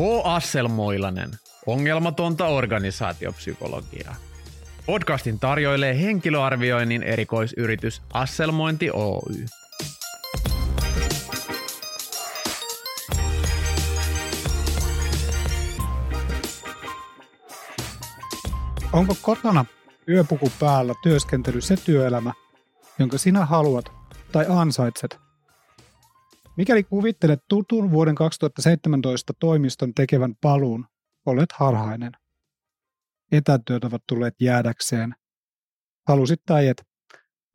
H. 0.00 0.02
Asselmoilanen, 0.24 1.30
ongelmatonta 1.66 2.46
organisaatiopsykologiaa. 2.46 4.14
Podcastin 4.86 5.38
tarjoilee 5.38 6.00
henkilöarvioinnin 6.00 7.02
erikoisyritys 7.02 8.02
Asselmointi 8.12 8.90
Oy. 8.90 9.46
Onko 18.92 19.16
kotona 19.22 19.64
yöpuku 20.08 20.52
päällä 20.60 20.94
työskentely 21.02 21.60
se 21.60 21.76
työelämä, 21.76 22.32
jonka 22.98 23.18
sinä 23.18 23.46
haluat 23.46 23.92
tai 24.32 24.46
ansaitset? 24.48 25.29
Mikäli 26.60 26.84
kuvittelet 26.84 27.40
tutun 27.48 27.90
vuoden 27.90 28.14
2017 28.14 29.32
toimiston 29.40 29.94
tekevän 29.94 30.34
paluun, 30.40 30.86
olet 31.26 31.52
harhainen. 31.52 32.12
Etätyöt 33.32 33.84
ovat 33.84 34.02
tulleet 34.06 34.34
jäädäkseen. 34.40 35.14
Halusit 36.08 36.40
tai 36.46 36.68
et. 36.68 36.82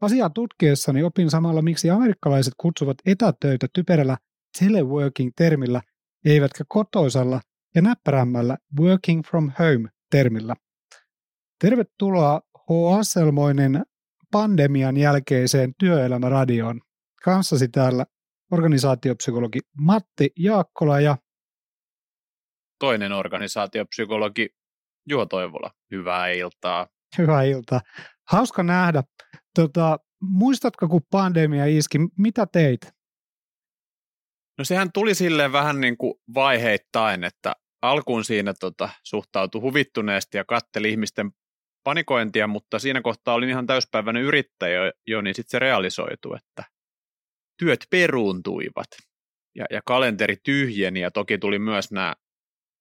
Asiaa 0.02 0.30
tutkiessani 0.30 1.04
opin 1.04 1.30
samalla, 1.30 1.62
miksi 1.62 1.90
amerikkalaiset 1.90 2.54
kutsuvat 2.58 2.98
etätöitä 3.06 3.68
typerällä 3.74 4.18
teleworking-termillä, 4.60 5.82
eivätkä 6.26 6.64
kotoisalla 6.68 7.42
ja 7.76 7.82
näppärämmällä 7.82 8.58
working 8.80 9.24
from 9.24 9.52
home-termillä. 9.60 10.56
Tervetuloa 11.62 12.42
H. 12.58 12.98
Asselmoinen 13.00 13.84
pandemian 14.32 14.98
jälkeiseen 14.98 15.74
työelämäradioon. 15.80 16.82
Kanssasi 17.24 17.68
täällä 17.68 18.06
organisaatiopsykologi 18.56 19.60
Matti 19.80 20.30
Jaakkola 20.40 21.00
ja 21.00 21.18
toinen 22.80 23.12
organisaatiopsykologi 23.12 24.50
Juho 25.10 25.26
Toivola. 25.26 25.72
Hyvää 25.92 26.28
iltaa. 26.28 26.88
Hyvää 27.18 27.44
iltaa. 27.44 27.82
Hauska 28.28 28.64
nähdä. 28.64 29.04
Tota, 29.56 30.00
muistatko, 30.22 30.88
kun 30.88 31.02
pandemia 31.12 31.66
iski, 31.66 31.98
mitä 32.18 32.46
teit? 32.52 32.82
No 34.58 34.64
sehän 34.64 34.92
tuli 34.92 35.16
silleen 35.16 35.52
vähän 35.52 35.82
niin 35.82 35.98
kuin 35.98 36.14
vaiheittain, 36.34 37.24
että 37.24 37.56
alkuun 37.82 38.24
siinä 38.24 38.54
tota, 38.60 38.90
suhtautui 39.04 39.62
huvittuneesti 39.62 40.38
ja 40.38 40.46
katteli 40.46 40.90
ihmisten 40.90 41.32
panikointia, 41.84 42.48
mutta 42.48 42.80
siinä 42.80 43.02
kohtaa 43.02 43.34
olin 43.34 43.50
ihan 43.50 43.68
täyspäiväinen 43.68 44.24
yrittäjä 44.24 44.92
jo, 45.08 45.22
niin 45.22 45.36
sitten 45.36 45.52
se 45.52 45.60
realisoitu, 45.60 46.34
että 46.34 46.64
työt 47.58 47.86
peruuntuivat 47.90 48.88
ja, 49.56 49.66
ja 49.70 49.82
kalenteri 49.86 50.38
tyhjeni 50.44 51.00
ja 51.00 51.12
toki 51.12 51.38
tuli 51.38 51.60
myös 51.60 51.92
nämä 51.92 52.16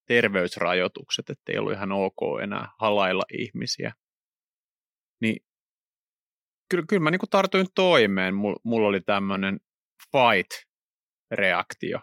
terveysrajoitukset, 0.08 1.30
että 1.30 1.52
ei 1.52 1.58
ollut 1.58 1.72
ihan 1.72 1.92
ok 1.92 2.18
enää 2.42 2.68
halailla 2.78 3.24
ihmisiä. 3.32 3.92
Niin 5.20 5.36
kyllä, 6.70 6.84
kyllä 6.88 7.02
mä 7.02 7.10
niin 7.10 7.20
tartuin 7.30 7.66
toimeen. 7.74 8.34
Mulla, 8.34 8.60
mulla 8.64 8.88
oli 8.88 9.00
tämmöinen 9.00 9.60
fight-reaktio 10.12 12.00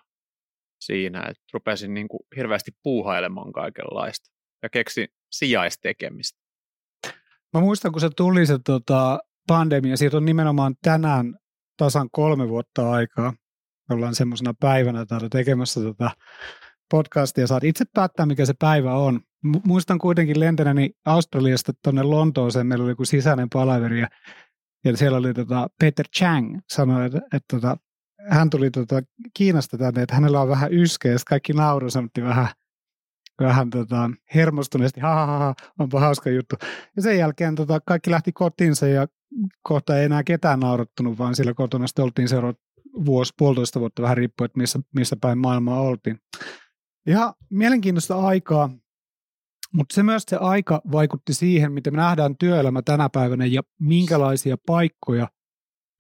siinä, 0.82 1.20
että 1.20 1.44
rupesin 1.54 1.94
niin 1.94 2.08
kuin 2.08 2.20
hirveästi 2.36 2.72
puuhailemaan 2.84 3.52
kaikenlaista 3.52 4.32
ja 4.64 4.70
keksin 4.70 5.08
sijaistekemistä. 5.32 6.42
Mä 7.54 7.62
muistan, 7.62 7.92
kun 7.92 8.02
se 8.02 8.10
tuli 8.18 8.46
se 8.46 8.60
tota, 8.66 9.20
pandemia, 9.48 9.98
siitä 9.98 10.18
on 10.18 10.26
nimenomaan 10.26 10.76
tänään 10.82 11.36
tasan 11.82 12.10
kolme 12.12 12.50
vuotta 12.50 12.92
aikaa. 12.92 13.34
Ollaan 13.90 14.16
semmoisena 14.16 14.54
päivänä 14.60 15.06
täällä 15.06 15.30
tekemässä 15.30 15.82
tota 15.82 16.12
podcastia. 16.92 17.48
Saat 17.48 17.64
itse 17.64 17.86
päättää, 17.94 18.26
mikä 18.26 18.46
se 18.46 18.54
päivä 18.60 18.94
on. 18.94 19.20
Muistan 19.66 20.00
kuitenkin 20.00 20.40
lentäneeni 20.40 20.92
Australiasta 21.06 21.74
tuonne 21.84 22.04
Lontooseen. 22.04 22.68
Meillä 22.68 22.84
oli 22.84 22.92
joku 22.92 23.06
sisäinen 23.06 23.50
palaveri 23.54 24.00
ja, 24.00 24.08
ja 24.86 24.98
siellä 24.98 25.18
oli 25.18 25.34
tota 25.34 25.68
Peter 25.80 26.06
Chang 26.18 26.60
sanoi, 26.70 27.06
että, 27.06 27.18
että, 27.18 27.38
että 27.38 27.56
tota, 27.56 27.78
hän 28.30 28.50
tuli 28.50 28.72
tota 28.72 29.02
Kiinasta 29.34 29.78
tänne, 29.78 30.02
että 30.02 30.16
hänellä 30.16 30.42
on 30.42 30.50
vähän 30.50 30.74
yskeä, 30.74 31.16
kaikki 31.28 31.54
nauru 31.54 31.88
vähän 32.24 32.48
vähän 33.42 33.70
tota, 33.70 34.10
hermostuneesti, 34.36 35.00
ha, 35.00 35.26
ha, 35.26 35.40
ha, 35.40 35.54
onpa 35.80 36.00
hauska 36.00 36.30
juttu. 36.30 36.56
Ja 36.96 37.02
sen 37.02 37.18
jälkeen 37.18 37.56
tota, 37.56 37.80
kaikki 37.86 38.12
lähti 38.12 38.32
kotiinsa 38.32 38.88
ja 38.88 39.08
kohta 39.64 39.98
ei 39.98 40.06
enää 40.06 40.24
ketään 40.24 40.60
naurattunut, 40.60 41.18
vaan 41.18 41.36
siellä 41.36 41.54
kotona 41.54 41.88
sitten 41.88 42.06
oltiin 42.06 42.30
seuraavat 42.30 42.58
vuosi, 43.06 43.34
puolitoista 43.38 43.80
vuotta 43.80 44.02
vähän 44.02 44.18
riippuen, 44.18 44.46
että 44.46 44.60
missä, 44.60 44.80
missä 44.96 45.16
päin 45.22 45.38
maailmaa 45.38 45.82
oltiin. 45.82 46.20
Ja 47.06 47.34
mielenkiintoista 47.50 48.16
aikaa, 48.16 48.70
mutta 49.74 49.96
se 49.96 50.04
myös 50.04 50.24
se 50.28 50.36
aika 50.36 50.82
vaikutti 50.92 51.34
siihen, 51.34 51.72
miten 51.72 51.94
me 51.94 51.98
nähdään 51.98 52.38
työelämä 52.38 52.82
tänä 52.82 53.10
päivänä 53.10 53.46
ja 53.46 53.62
minkälaisia 53.80 54.56
paikkoja 54.66 55.28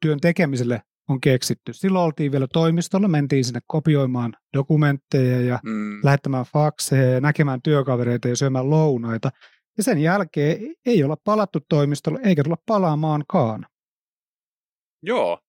työn 0.02 0.19
tekemiselle 0.19 0.81
on 1.09 1.22
keksitty. 1.22 1.74
Silloin 1.74 2.06
oltiin 2.06 2.31
vielä 2.31 2.48
toimistolla, 2.53 3.08
mentiin 3.08 3.46
sinne 3.46 3.59
kopioimaan 3.68 4.34
dokumentteja 4.58 5.42
ja 5.42 5.59
mm. 5.63 6.00
lähettämään 6.03 6.46
fakseja 6.46 7.12
ja 7.12 7.22
näkemään 7.22 7.62
työkavereita 7.62 8.28
ja 8.28 8.36
syömään 8.36 8.69
lounaita. 8.69 9.31
Ja 9.78 9.84
sen 9.84 10.00
jälkeen 10.00 10.76
ei 10.86 11.04
olla 11.04 11.18
palattu 11.24 11.59
toimistolle 11.70 12.20
eikä 12.24 12.44
tulla 12.44 12.58
palaamaankaan. 12.66 13.66
Joo. 15.04 15.40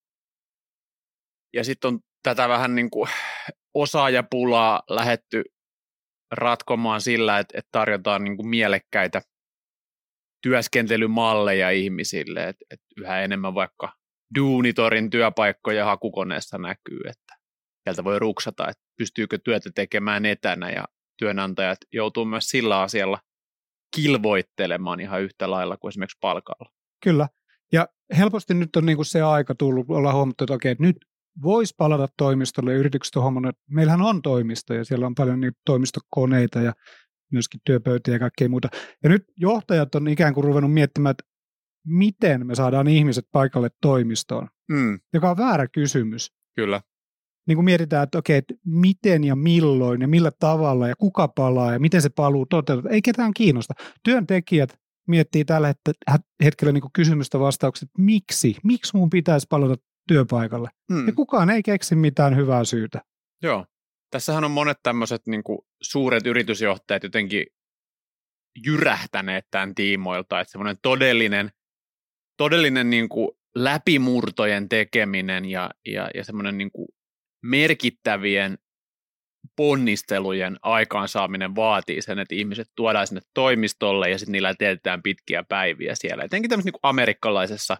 Ja 1.55 1.65
sitten 1.65 1.89
on 1.89 2.01
tätä 2.23 2.49
vähän 2.49 2.75
niin 2.75 2.91
kuin 2.91 3.09
osaajapulaa 3.75 4.83
lähetty 4.91 5.45
ratkomaan 6.33 7.01
sillä, 7.01 7.39
että, 7.39 7.61
tarjotaan 7.73 8.25
niin 8.25 8.37
kuin 8.37 8.49
mielekkäitä 8.49 9.23
työskentelymalleja 10.43 11.71
ihmisille, 11.71 12.49
että, 12.49 12.65
että 12.71 12.87
yhä 12.97 13.21
enemmän 13.21 13.55
vaikka 13.55 13.93
Duunitorin 14.39 15.11
työpaikkoja 15.11 15.85
hakukoneessa 15.85 16.59
näkyy, 16.59 17.01
että 17.07 17.35
sieltä 17.85 18.05
voi 18.05 18.19
ruksata, 18.19 18.69
että 18.69 18.83
pystyykö 18.99 19.39
työtä 19.45 19.71
tekemään 19.75 20.27
etänä 20.27 20.71
ja 20.71 20.85
työnantajat 21.19 21.79
joutuu 21.93 22.25
myös 22.25 22.45
sillä 22.49 22.81
asialla 22.81 23.19
kilvoittelemaan 23.97 25.01
ihan 25.01 25.23
yhtä 25.23 25.51
lailla 25.51 25.77
kuin 25.77 25.89
esimerkiksi 25.89 26.19
palkalla. 26.21 26.71
Kyllä. 27.05 27.29
Ja 27.73 27.89
helposti 28.19 28.55
nyt 28.55 28.77
on 28.77 28.87
niin 28.87 28.97
kuin 28.97 29.07
se 29.07 29.23
aika 29.23 29.55
tullut, 29.55 29.91
olla 29.91 30.13
huomattu, 30.13 30.45
että 30.45 30.55
okei, 30.55 30.73
että 30.73 30.85
nyt 30.85 30.97
voisi 31.43 31.75
palata 31.79 32.09
toimistolle 32.17 32.73
ja 32.73 32.79
yritykset 32.79 33.17
on 33.17 33.23
huomannut, 33.23 33.49
että 33.49 33.63
meillähän 33.71 34.03
on 34.03 34.23
toimisto 34.23 34.75
ja 34.75 34.85
siellä 34.85 35.07
on 35.07 35.15
paljon 35.15 35.41
niitä 35.41 35.61
toimistokoneita 35.67 36.61
ja 36.61 36.73
myöskin 37.33 37.61
työpöytiä 37.65 38.15
ja 38.15 38.19
kaikkea 38.19 38.49
muuta. 38.49 38.69
Ja 39.03 39.09
nyt 39.09 39.25
johtajat 39.37 39.95
on 39.95 40.09
ikään 40.09 40.35
kuin 40.35 40.45
ruvennut 40.45 40.73
miettimään, 40.73 41.11
että 41.11 41.25
miten 41.87 42.47
me 42.47 42.55
saadaan 42.55 42.89
ihmiset 42.89 43.25
paikalle 43.33 43.69
toimistoon, 43.81 44.49
mm. 44.69 45.01
joka 45.13 45.31
on 45.31 45.37
väärä 45.37 45.69
kysymys. 45.69 46.33
Kyllä. 46.57 46.81
Niin 47.47 47.57
kuin 47.57 47.65
mietitään, 47.65 48.03
että 48.03 48.19
okei, 48.19 48.37
että 48.37 48.55
miten 48.65 49.25
ja 49.25 49.37
milloin 49.37 50.01
ja 50.01 50.09
millä 50.09 50.31
tavalla 50.39 50.89
ja 50.89 50.97
kuka 50.97 51.29
palaa 51.29 51.73
ja 51.73 51.81
miten 51.81 52.03
se 52.03 52.09
paluu 52.09 52.47
toteutetaan, 52.47 52.95
ei 52.95 53.03
ketään 53.03 53.35
kiinnosta. 53.35 53.75
Työntekijät 54.03 54.79
miettii 55.09 55.45
tällä 55.45 55.75
hetkellä 56.45 56.73
niin 56.73 56.83
kysymystä 56.93 57.41
vastaukset, 57.41 57.89
että 57.89 58.03
miksi, 58.03 58.57
miksi 58.65 58.97
mun 58.97 59.11
pitäisi 59.11 59.47
palata 59.51 59.83
työpaikalle. 60.09 60.69
Mm. 60.91 61.07
Ja 61.07 61.13
kukaan 61.13 61.51
ei 61.51 61.63
keksi 61.63 61.95
mitään 61.95 62.37
hyvää 62.37 62.65
syytä. 62.65 63.03
Joo. 63.43 63.67
Tässähän 64.11 64.45
on 64.45 64.51
monet 64.51 64.79
tämmöiset 64.83 65.23
niin 65.27 65.43
suuret 65.83 66.27
yritysjohtajat 66.27 67.03
jotenkin 67.03 67.47
jyrähtäneet 68.67 69.47
tämän 69.51 69.75
tiimoilta, 69.75 70.41
että 70.41 70.53
semmoinen 70.53 70.77
todellinen 70.83 71.51
todellinen 72.37 72.91
niin 72.91 73.09
kuin 73.09 73.29
läpimurtojen 73.55 74.69
tekeminen 74.69 75.45
ja, 75.45 75.71
ja, 75.87 76.11
ja 76.15 76.25
semmoinen 76.25 76.59
niin 76.59 76.71
kuin 76.73 76.89
merkittävien 77.43 78.59
ponnistelujen 79.57 80.57
aikaansaaminen 80.63 81.55
vaatii 81.55 82.03
sen, 82.03 82.19
että 82.19 82.35
ihmiset 82.35 82.69
tuodaan 82.77 83.07
sinne 83.07 83.21
toimistolle 83.35 84.11
ja 84.11 84.19
sitten 84.19 84.33
niillä 84.33 84.55
teetetään 84.55 85.03
pitkiä 85.03 85.45
päiviä 85.49 85.95
siellä. 85.95 86.25
Etenkin 86.25 86.49
tämmöisessä 86.49 86.71
niin 86.71 86.81
amerikkalaisessa 86.83 87.77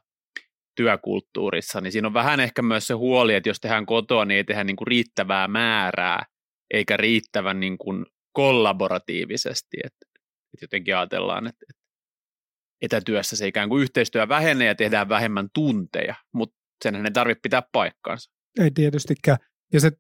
työkulttuurissa, 0.77 1.81
niin 1.81 1.93
siinä 1.93 2.09
on 2.09 2.15
vähän 2.15 2.41
ehkä 2.41 2.63
myös 2.63 2.87
se 2.87 2.95
huoli, 2.95 3.35
että 3.35 3.49
jos 3.49 3.61
tehdään 3.61 3.87
kotoa, 3.87 4.25
niin 4.25 4.37
ei 4.37 4.45
tehdä 4.45 4.65
niin 4.65 4.77
kuin 4.77 4.87
riittävää 4.87 5.49
määrää, 5.49 6.27
eikä 6.75 6.97
riittävän 6.97 7.61
niin 7.61 7.79
kuin 7.79 8.07
kollaboratiivisesti. 8.33 9.77
Että, 9.85 10.07
että 10.55 10.65
jotenkin 10.65 10.97
ajatellaan, 10.97 11.47
että, 11.47 11.67
että 11.71 11.83
etätyössä 12.83 13.37
se 13.37 13.47
ikään 13.47 13.69
kuin 13.69 13.83
yhteistyö 13.83 14.29
vähenee 14.29 14.67
ja 14.67 14.75
tehdään 14.75 15.09
vähemmän 15.09 15.49
tunteja, 15.55 16.15
mutta 16.35 16.57
senhän 16.85 17.07
ei 17.07 17.13
tarvitse 17.13 17.41
pitää 17.43 17.63
paikkaansa. 17.73 18.31
Ei 18.61 18.71
tietystikään. 18.71 19.39
Ja 19.73 19.81
se 19.81 19.93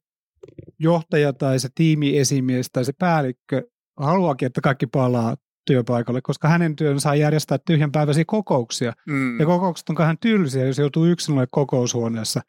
johtaja 0.79 1.33
tai 1.33 1.59
se 1.59 1.69
tiimiesimies 1.75 2.67
tai 2.73 2.85
se 2.85 2.93
päällikkö 2.99 3.63
haluakin, 3.97 4.47
että 4.47 4.61
kaikki 4.61 4.87
palaa 4.87 5.37
työpaikalle, 5.67 6.21
koska 6.23 6.49
hänen 6.49 6.77
työn 6.77 7.01
saa 7.01 7.15
järjestää 7.15 7.59
tyhjänpäiväisiä 7.67 8.25
kokouksia. 8.27 8.93
Mm. 9.07 9.41
Ja 9.41 9.47
kokoukset 9.47 9.89
on 9.89 9.97
vähän 9.97 10.19
tylsiä, 10.19 10.67
jos 10.67 10.79
joutuu 10.79 11.07
yksin 11.07 11.33
olemaan 11.33 11.49
kokoushuoneessa, 11.51 12.41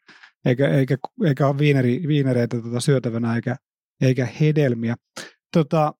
eikä, 0.44 0.68
eikä, 0.68 0.96
eikä 1.24 1.48
ole 1.48 1.58
viineri, 1.58 2.02
viinereitä 2.06 2.60
tuota 2.60 2.80
syötävänä 2.80 3.34
eikä, 3.34 3.56
eikä 4.00 4.28
hedelmiä. 4.40 4.94
tota, 5.52 5.94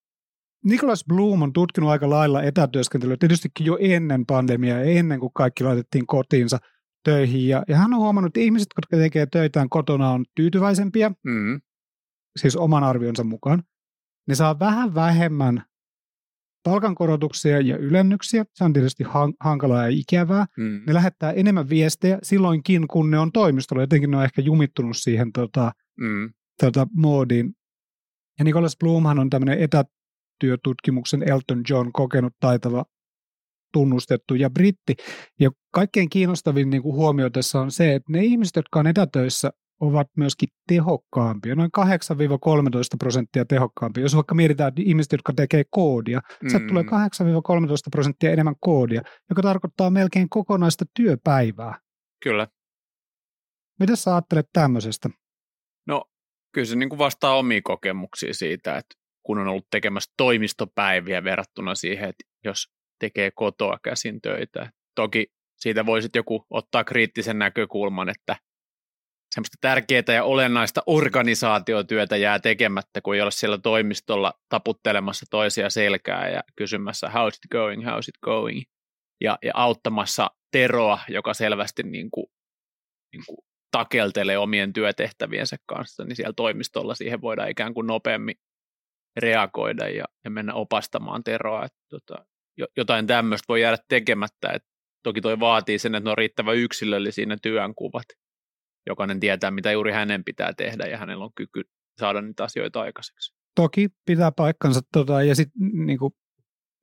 Nicholas 0.65 1.05
Bloom 1.07 1.41
on 1.41 1.53
tutkinut 1.53 1.89
aika 1.89 2.09
lailla 2.09 2.43
etätyöskentelyä 2.43 3.17
tietystikin 3.19 3.65
jo 3.65 3.77
ennen 3.81 4.25
pandemiaa 4.25 4.79
ja 4.79 4.85
ennen 4.85 5.19
kuin 5.19 5.31
kaikki 5.33 5.63
laitettiin 5.63 6.07
kotiinsa 6.07 6.59
töihin. 7.05 7.47
Ja, 7.47 7.63
ja 7.67 7.77
hän 7.77 7.93
on 7.93 7.99
huomannut, 7.99 8.29
että 8.29 8.39
ihmiset, 8.39 8.67
jotka 8.77 8.97
tekee 8.97 9.25
töitään 9.25 9.69
kotona, 9.69 10.09
on 10.11 10.25
tyytyväisempiä, 10.35 11.11
Mm. 11.23 11.61
siis 12.39 12.55
oman 12.55 12.83
arvionsa 12.83 13.23
mukaan. 13.23 13.63
Ne 14.27 14.35
saa 14.35 14.59
vähän 14.59 14.95
vähemmän 14.95 15.63
palkankorotuksia 16.63 17.61
ja 17.61 17.77
ylennyksiä. 17.77 18.45
Se 18.53 18.63
on 18.63 18.73
tietysti 18.73 19.03
han- 19.03 19.33
hankalaa 19.39 19.83
ja 19.83 19.89
ikävää. 19.97 20.45
Mm. 20.57 20.81
Ne 20.87 20.93
lähettää 20.93 21.31
enemmän 21.31 21.69
viestejä 21.69 22.19
silloinkin, 22.23 22.87
kun 22.87 23.11
ne 23.11 23.19
on 23.19 23.31
toimistolla. 23.31 23.83
Jotenkin 23.83 24.11
ne 24.11 24.17
on 24.17 24.23
ehkä 24.23 24.41
jumittunut 24.41 24.97
siihen 24.97 25.31
tota, 25.31 25.71
Mm. 25.99 26.33
tota, 26.61 26.87
moodiin. 26.95 27.53
Ja 28.39 28.45
Nicholas 28.45 28.77
Bloomhan 28.77 29.19
on 29.19 29.29
tämmöinen 29.29 29.59
etätyötutkimuksen 29.59 31.29
Elton 31.29 31.63
John 31.69 31.89
kokenut 31.93 32.33
taitava 32.39 32.85
tunnustettu 33.75 34.35
ja 34.35 34.49
britti. 34.49 34.95
Ja 35.39 35.51
kaikkein 35.71 36.09
kiinnostavin 36.09 36.69
niin 36.69 36.83
kuin 36.83 36.95
huomio 36.95 37.29
tässä 37.29 37.59
on 37.59 37.71
se, 37.71 37.95
että 37.95 38.11
ne 38.11 38.23
ihmiset, 38.23 38.55
jotka 38.55 38.79
on 38.79 38.87
etätöissä, 38.87 39.51
ovat 39.79 40.07
myöskin 40.17 40.49
tehokkaampia, 40.67 41.55
noin 41.55 41.69
8-13 41.79 41.81
prosenttia 42.99 43.45
tehokkaampia. 43.45 44.03
Jos 44.03 44.15
vaikka 44.15 44.35
mietitään 44.35 44.67
että 44.67 44.81
ihmiset, 44.85 45.11
jotka 45.11 45.33
tekee 45.33 45.63
koodia, 45.69 46.21
mm. 46.43 46.49
sieltä 46.49 46.67
tulee 46.67 46.83
8-13 46.83 46.87
prosenttia 47.91 48.31
enemmän 48.31 48.55
koodia, 48.59 49.01
joka 49.29 49.41
tarkoittaa 49.41 49.89
melkein 49.89 50.29
kokonaista 50.29 50.85
työpäivää. 50.95 51.79
Kyllä. 52.23 52.47
Mitä 53.79 53.95
sä 53.95 54.11
ajattelet 54.11 54.49
tämmöisestä? 54.53 55.09
No, 55.87 56.03
kyllä 56.53 56.65
se 56.65 56.75
niin 56.75 56.89
kuin 56.89 56.99
vastaa 56.99 57.37
omiin 57.37 57.63
kokemuksia 57.63 58.33
siitä, 58.33 58.77
että 58.77 58.95
kun 59.23 59.39
on 59.39 59.47
ollut 59.47 59.67
tekemässä 59.71 60.13
toimistopäiviä 60.17 61.23
verrattuna 61.23 61.75
siihen, 61.75 62.09
että 62.09 62.23
jos 62.43 62.74
tekee 62.99 63.31
kotoa 63.31 63.77
käsin 63.83 64.21
töitä. 64.21 64.71
Toki 64.95 65.27
siitä 65.57 65.85
voisit 65.85 66.15
joku 66.15 66.45
ottaa 66.49 66.83
kriittisen 66.83 67.39
näkökulman, 67.39 68.09
että 68.09 68.35
semmoista 69.35 69.57
tärkeää 69.61 70.03
ja 70.13 70.23
olennaista 70.23 70.83
organisaatiotyötä 70.85 72.17
jää 72.17 72.39
tekemättä, 72.39 73.01
kun 73.01 73.15
ei 73.15 73.21
ole 73.21 73.31
siellä 73.31 73.57
toimistolla 73.57 74.33
taputtelemassa 74.49 75.25
toisia 75.29 75.69
selkää 75.69 76.29
ja 76.29 76.41
kysymässä 76.55 77.07
how's 77.07 77.35
it 77.35 77.51
going, 77.51 77.83
how's 77.83 78.09
it 78.09 78.17
going, 78.21 78.61
ja, 79.21 79.37
ja 79.43 79.51
auttamassa 79.55 80.31
Teroa, 80.51 80.99
joka 81.09 81.33
selvästi 81.33 81.83
niin 81.83 82.11
kuin, 82.11 82.25
niin 83.13 83.23
kuin 83.27 83.37
takeltelee 83.71 84.37
omien 84.37 84.73
työtehtäviensä 84.73 85.57
kanssa, 85.65 86.03
niin 86.03 86.15
siellä 86.15 86.33
toimistolla 86.33 86.95
siihen 86.95 87.21
voidaan 87.21 87.49
ikään 87.49 87.73
kuin 87.73 87.87
nopeammin 87.87 88.35
reagoida 89.17 89.89
ja, 89.89 90.05
ja 90.23 90.29
mennä 90.29 90.53
opastamaan 90.53 91.23
Teroa. 91.23 91.65
Että, 91.65 91.79
tota, 91.89 92.25
jotain 92.77 93.07
tämmöistä 93.07 93.45
voi 93.47 93.61
jäädä 93.61 93.77
tekemättä. 93.89 94.49
Et 94.53 94.63
toki 95.03 95.21
toi 95.21 95.39
vaatii 95.39 95.79
sen, 95.79 95.95
että 95.95 96.07
ne 96.07 96.11
on 96.11 96.17
riittävän 96.17 96.57
yksilöllisiä 96.57 97.25
ne 97.25 97.37
työnkuvat. 97.41 98.05
Jokainen 98.87 99.19
tietää, 99.19 99.51
mitä 99.51 99.71
juuri 99.71 99.91
hänen 99.91 100.23
pitää 100.23 100.53
tehdä 100.53 100.85
ja 100.85 100.97
hänellä 100.97 101.25
on 101.25 101.33
kyky 101.35 101.61
saada 101.99 102.21
niitä 102.21 102.43
asioita 102.43 102.81
aikaiseksi. 102.81 103.35
Toki 103.55 103.89
pitää 104.05 104.31
paikkansa. 104.31 104.81
Tota, 104.91 105.23
ja 105.23 105.35
sitten 105.35 105.85
niin 105.85 105.99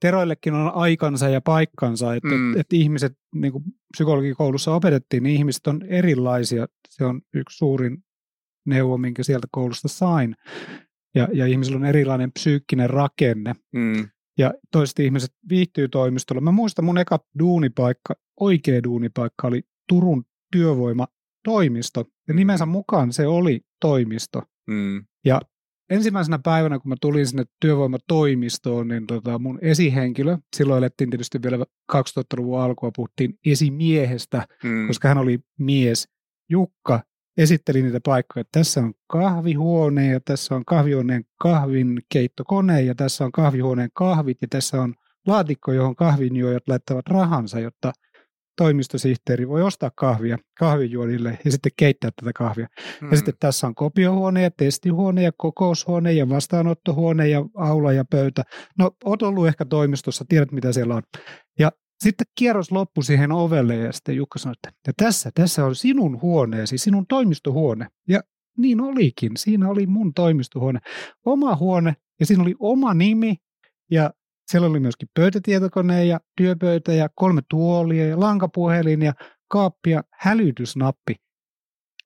Teroillekin 0.02 0.54
on 0.54 0.74
aikansa 0.74 1.28
ja 1.28 1.40
paikkansa, 1.40 2.14
että 2.14 2.28
mm. 2.28 2.52
et, 2.52 2.60
et 2.60 2.72
ihmiset, 2.72 3.12
niin 3.34 3.52
kuin 3.52 3.64
psykologikoulussa 3.92 4.74
opetettiin, 4.74 5.22
niin 5.22 5.36
ihmiset 5.36 5.66
on 5.66 5.82
erilaisia. 5.82 6.66
Se 6.88 7.04
on 7.04 7.20
yksi 7.34 7.56
suurin 7.56 7.98
neuvo, 8.66 8.98
minkä 8.98 9.22
sieltä 9.22 9.46
koulusta 9.50 9.88
sain. 9.88 10.36
Ja, 11.14 11.28
ja 11.32 11.46
ihmisillä 11.46 11.76
on 11.76 11.84
erilainen 11.84 12.32
psyykkinen 12.32 12.90
rakenne. 12.90 13.54
Mm. 13.72 14.08
Ja 14.38 14.54
toiset 14.72 14.98
ihmiset 14.98 15.30
viihtyy 15.48 15.88
toimistolla. 15.88 16.40
Mä 16.40 16.52
muistan 16.52 16.84
mun 16.84 16.98
eka 16.98 17.18
duunipaikka, 17.38 18.14
oikea 18.40 18.82
duunipaikka 18.82 19.46
oli 19.48 19.62
Turun 19.88 20.24
työvoimatoimisto. 20.52 22.04
Ja 22.28 22.34
nimensä 22.34 22.66
mukaan 22.66 23.12
se 23.12 23.26
oli 23.26 23.60
toimisto. 23.80 24.42
Mm. 24.66 25.04
Ja 25.24 25.40
ensimmäisenä 25.90 26.38
päivänä, 26.38 26.78
kun 26.78 26.88
mä 26.88 26.94
tulin 27.00 27.26
sinne 27.26 27.44
työvoimatoimistoon, 27.60 28.88
niin 28.88 29.06
tota 29.06 29.38
mun 29.38 29.58
esihenkilö, 29.62 30.38
silloin 30.56 30.78
elettiin 30.78 31.10
tietysti 31.10 31.42
vielä 31.42 31.66
2000-luvun 31.92 32.60
alkua, 32.60 32.90
puhuttiin 32.96 33.38
esimiehestä, 33.46 34.46
Mm. 34.64 34.86
koska 34.86 35.08
hän 35.08 35.18
oli 35.18 35.38
mies. 35.58 36.08
Jukka 36.50 37.00
esitteli 37.36 37.82
niitä 37.82 38.00
paikkoja, 38.04 38.40
että 38.40 38.58
tässä 38.60 38.80
on 38.80 38.94
kahvihuone 39.06 40.06
ja 40.06 40.20
tässä 40.20 40.54
on 40.54 40.64
kahvihuoneen 40.64 41.24
kahvin 41.40 41.98
keittokone 42.08 42.82
ja 42.82 42.94
tässä 42.94 43.24
on 43.24 43.32
kahvihuoneen 43.32 43.90
kahvit 43.94 44.38
ja 44.42 44.48
tässä 44.50 44.82
on 44.82 44.94
laatikko, 45.26 45.72
johon 45.72 45.96
kahvinjuojat 45.96 46.68
laittavat 46.68 47.08
rahansa, 47.08 47.60
jotta 47.60 47.92
toimistosihteeri 48.56 49.48
voi 49.48 49.62
ostaa 49.62 49.90
kahvia 49.94 50.38
kahvijuonille 50.58 51.38
ja 51.44 51.50
sitten 51.50 51.72
keittää 51.76 52.10
tätä 52.10 52.32
kahvia. 52.34 52.66
Mm. 53.00 53.10
Ja 53.10 53.16
sitten 53.16 53.34
tässä 53.40 53.66
on 53.66 53.74
kopiohuone 53.74 54.42
ja 54.42 54.50
testihuone 54.50 55.22
ja 55.22 55.32
kokoushuone 55.36 56.12
ja 56.12 56.28
vastaanottohuone 56.28 57.28
ja 57.28 57.44
aula 57.54 57.92
ja 57.92 58.04
pöytä. 58.10 58.42
No, 58.78 58.90
oot 59.04 59.22
ollut 59.22 59.46
ehkä 59.46 59.64
toimistossa, 59.64 60.24
tiedät 60.28 60.52
mitä 60.52 60.72
siellä 60.72 60.94
on. 60.94 61.02
Ja 61.58 61.72
sitten 62.02 62.26
kierros 62.38 62.72
loppui 62.72 63.04
siihen 63.04 63.32
ovelle 63.32 63.76
ja 63.76 63.92
sitten 63.92 64.16
Jukka 64.16 64.38
sanoi, 64.38 64.54
että 64.64 64.80
ja 64.86 64.92
tässä, 64.96 65.30
tässä 65.34 65.64
on 65.64 65.76
sinun 65.76 66.22
huoneesi, 66.22 66.78
sinun 66.78 67.06
toimistohuone. 67.06 67.88
Ja 68.08 68.20
niin 68.58 68.80
olikin, 68.80 69.32
siinä 69.36 69.68
oli 69.68 69.86
mun 69.86 70.14
toimistohuone. 70.14 70.80
Oma 71.24 71.56
huone 71.56 71.96
ja 72.20 72.26
siinä 72.26 72.42
oli 72.42 72.54
oma 72.58 72.94
nimi 72.94 73.36
ja 73.90 74.10
siellä 74.50 74.68
oli 74.68 74.80
myöskin 74.80 75.08
pöytätietokone 75.14 76.04
ja 76.04 76.20
työpöytä 76.36 76.92
ja 76.92 77.08
kolme 77.14 77.42
tuolia 77.50 78.06
ja 78.06 78.20
lankapuhelin 78.20 79.02
ja 79.02 79.12
kaappi 79.48 79.90
ja 79.90 80.02
hälytysnappi. 80.12 81.16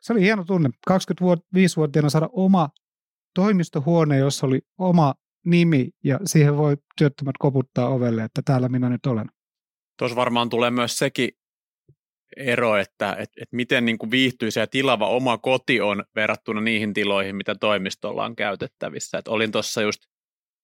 Se 0.00 0.12
oli 0.12 0.20
hieno 0.20 0.44
tunne. 0.44 0.70
25-vuotiaana 0.90 2.10
saada 2.10 2.28
oma 2.32 2.68
toimistohuone, 3.34 4.18
jossa 4.18 4.46
oli 4.46 4.60
oma 4.78 5.14
nimi 5.46 5.90
ja 6.04 6.20
siihen 6.24 6.56
voi 6.56 6.76
työttömät 6.98 7.34
koputtaa 7.38 7.88
ovelle, 7.88 8.24
että 8.24 8.42
täällä 8.44 8.68
minä 8.68 8.88
nyt 8.88 9.06
olen. 9.06 9.26
Tuossa 9.98 10.16
varmaan 10.16 10.48
tulee 10.48 10.70
myös 10.70 10.98
sekin 10.98 11.30
ero, 12.36 12.76
että 12.76 13.16
et, 13.18 13.30
et 13.42 13.48
miten 13.52 13.84
niin 13.84 13.98
kuin 13.98 14.10
viihtyisä 14.10 14.60
ja 14.60 14.66
tilava 14.66 15.08
oma 15.08 15.38
koti 15.38 15.80
on 15.80 16.04
verrattuna 16.14 16.60
niihin 16.60 16.94
tiloihin, 16.94 17.36
mitä 17.36 17.54
toimistolla 17.54 18.24
on 18.24 18.36
käytettävissä. 18.36 19.18
Et 19.18 19.28
olin 19.28 19.52
tuossa 19.52 19.82
just 19.82 20.02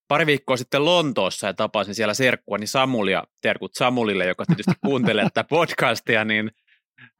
pari 0.08 0.26
viikkoa 0.26 0.56
sitten 0.56 0.84
Lontoossa 0.84 1.46
ja 1.46 1.54
tapasin 1.54 1.94
siellä 1.94 2.14
serkkuani 2.14 2.66
Samulia, 2.66 3.24
terkut 3.40 3.74
Samulille, 3.74 4.26
joka 4.26 4.46
tietysti 4.46 4.72
kuuntelee 4.86 5.24
tätä 5.24 5.44
podcastia, 5.44 6.24
niin 6.24 6.50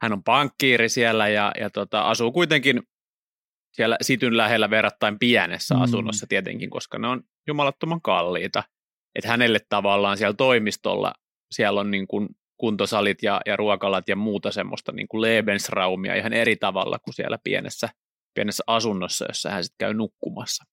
hän 0.01 0.13
on 0.13 0.23
pankkiiri 0.23 0.89
siellä 0.89 1.29
ja, 1.29 1.51
ja 1.59 1.69
tota, 1.69 2.01
asuu 2.01 2.31
kuitenkin 2.31 2.81
siellä 3.71 3.97
Sityn 4.01 4.37
lähellä 4.37 4.69
verrattain 4.69 5.19
pienessä 5.19 5.75
Mm. 5.75 5.81
asunnossa 5.81 6.27
tietenkin, 6.27 6.69
koska 6.69 6.97
ne 6.99 7.07
on 7.07 7.23
jumalattoman 7.47 8.01
kalliita. 8.01 8.63
Että 9.15 9.29
hänelle 9.29 9.59
tavallaan 9.69 10.17
siellä 10.17 10.33
toimistolla 10.33 11.13
siellä 11.53 11.79
on 11.79 11.91
niin 11.91 12.07
kuin 12.07 12.29
kuntosalit 12.57 13.23
ja, 13.23 13.41
ja 13.45 13.55
ruokalat 13.55 14.07
ja 14.07 14.15
muuta 14.15 14.51
semmoista 14.51 14.91
niin 14.91 15.07
kuin 15.07 15.21
Lebensraumia 15.21 16.15
ihan 16.15 16.33
eri 16.33 16.55
tavalla 16.55 16.99
kuin 16.99 17.13
siellä 17.13 17.37
pienessä, 17.43 17.89
pienessä 18.33 18.63
asunnossa, 18.67 19.25
jossa 19.29 19.49
hän 19.49 19.63
sitten 19.63 19.85
käy 19.85 19.93
nukkumassa. 19.93 20.63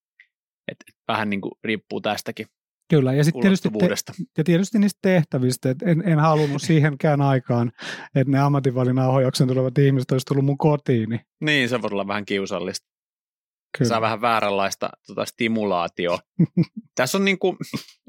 Et, 0.69 0.77
vähän 1.09 1.31
niin 1.31 1.41
kuin 1.41 1.53
riippuu 1.65 2.01
tästäkin 2.01 2.47
Kyllä, 2.91 3.13
ja 3.13 3.25
sitten 3.25 3.43
tietysti, 3.43 3.69
te, 3.69 4.23
ja 4.39 4.45
tietysti 4.45 4.79
niistä 4.79 4.99
tehtävistä, 5.03 5.71
että 5.71 5.91
en, 5.91 6.03
en 6.07 6.19
halunnut 6.19 6.63
siihenkään 6.63 7.21
aikaan, 7.21 7.73
että 8.15 8.31
ne 8.31 8.41
ammatinvalinnan 8.41 9.09
ohjauksen 9.09 9.49
tulevat 9.49 9.79
ihmiset 9.79 10.11
olisi 10.11 10.27
tullut 10.27 10.45
mun 10.45 10.59
kotiin. 10.59 11.09
Niin 11.09 11.21
Niin, 11.41 11.69
se 11.69 11.83
voi 11.83 11.89
olla 11.93 12.07
vähän 12.07 12.25
kiusallista. 12.25 12.90
Kyllä. 13.79 13.89
Saa 13.89 14.01
vähän 14.01 14.21
vääränlaista 14.21 14.91
tota, 15.07 15.25
stimulaatio. 15.25 16.19
Tässä 16.97 17.19
on 17.19 17.25
niin 17.25 17.39
kuin, 17.39 17.57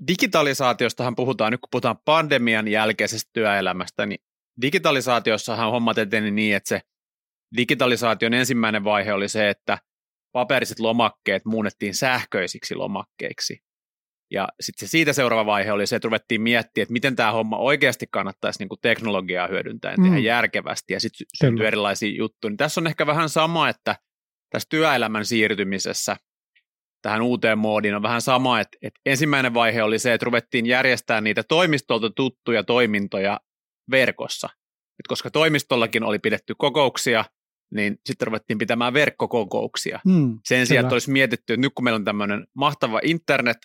digitalisaatiostahan 0.07 1.15
puhutaan, 1.15 1.51
nyt 1.51 1.61
kun 1.61 1.67
puhutaan 1.71 1.97
pandemian 2.05 2.67
jälkeisestä 2.67 3.29
työelämästä, 3.33 4.05
niin 4.05 4.19
digitalisaatiossahan 4.61 5.71
hommat 5.71 5.97
eteni 5.97 6.31
niin, 6.31 6.55
että 6.55 6.69
se 6.69 6.81
digitalisaation 7.57 8.33
ensimmäinen 8.33 8.83
vaihe 8.83 9.13
oli 9.13 9.29
se, 9.29 9.49
että 9.49 9.77
paperiset 10.31 10.79
lomakkeet 10.79 11.45
muunnettiin 11.45 11.95
sähköisiksi 11.95 12.75
lomakkeiksi. 12.75 13.59
Ja 14.31 14.47
sitten 14.61 14.87
se 14.87 14.91
siitä 14.91 15.13
seuraava 15.13 15.45
vaihe 15.45 15.71
oli 15.71 15.87
se, 15.87 15.95
että 15.95 16.05
ruvettiin 16.05 16.41
miettimään, 16.41 16.83
että 16.83 16.93
miten 16.93 17.15
tämä 17.15 17.31
homma 17.31 17.57
oikeasti 17.57 18.07
kannattaisi 18.11 18.59
niin 18.59 18.69
kuin 18.69 18.79
teknologiaa 18.81 19.47
hyödyntäen 19.47 20.01
tehdä 20.01 20.15
Mm. 20.17 20.23
järkevästi 20.23 20.93
ja 20.93 20.99
sitten 20.99 21.25
syntyy 21.37 21.67
erilaisia 21.67 22.17
juttuja. 22.17 22.49
Niin 22.49 22.57
tässä 22.57 22.81
on 22.81 22.87
ehkä 22.87 23.05
vähän 23.07 23.29
sama, 23.29 23.69
että 23.69 23.95
tässä 24.51 24.67
työelämän 24.69 25.25
siirtymisessä 25.25 26.17
tähän 27.01 27.21
uuteen 27.21 27.57
moodiin 27.57 27.95
on 27.95 28.01
vähän 28.01 28.21
sama, 28.21 28.59
että, 28.59 28.77
että 28.81 28.99
ensimmäinen 29.05 29.53
vaihe 29.53 29.83
oli 29.83 29.99
se, 29.99 30.13
että 30.13 30.25
ruvettiin 30.25 30.65
järjestää 30.65 31.21
niitä 31.21 31.43
toimistolta 31.43 32.09
tuttuja 32.09 32.63
toimintoja 32.63 33.39
verkossa. 33.91 34.49
Et 34.99 35.07
koska 35.07 35.31
toimistollakin 35.31 36.03
oli 36.03 36.19
pidetty 36.19 36.55
kokouksia, 36.57 37.25
niin 37.73 37.97
sitten 38.05 38.25
ruvettiin 38.25 38.57
pitämään 38.57 38.93
verkkokokouksia. 38.93 39.99
Mm, 40.05 40.39
Sen 40.45 40.67
sijaan, 40.67 40.85
että 40.85 40.95
olisi 40.95 41.11
mietitty, 41.11 41.53
että 41.53 41.61
nyt 41.61 41.71
kun 41.75 41.83
meillä 41.83 41.95
on 41.95 42.05
tämmöinen 42.05 42.47
mahtava 42.53 42.99
internet, 43.03 43.57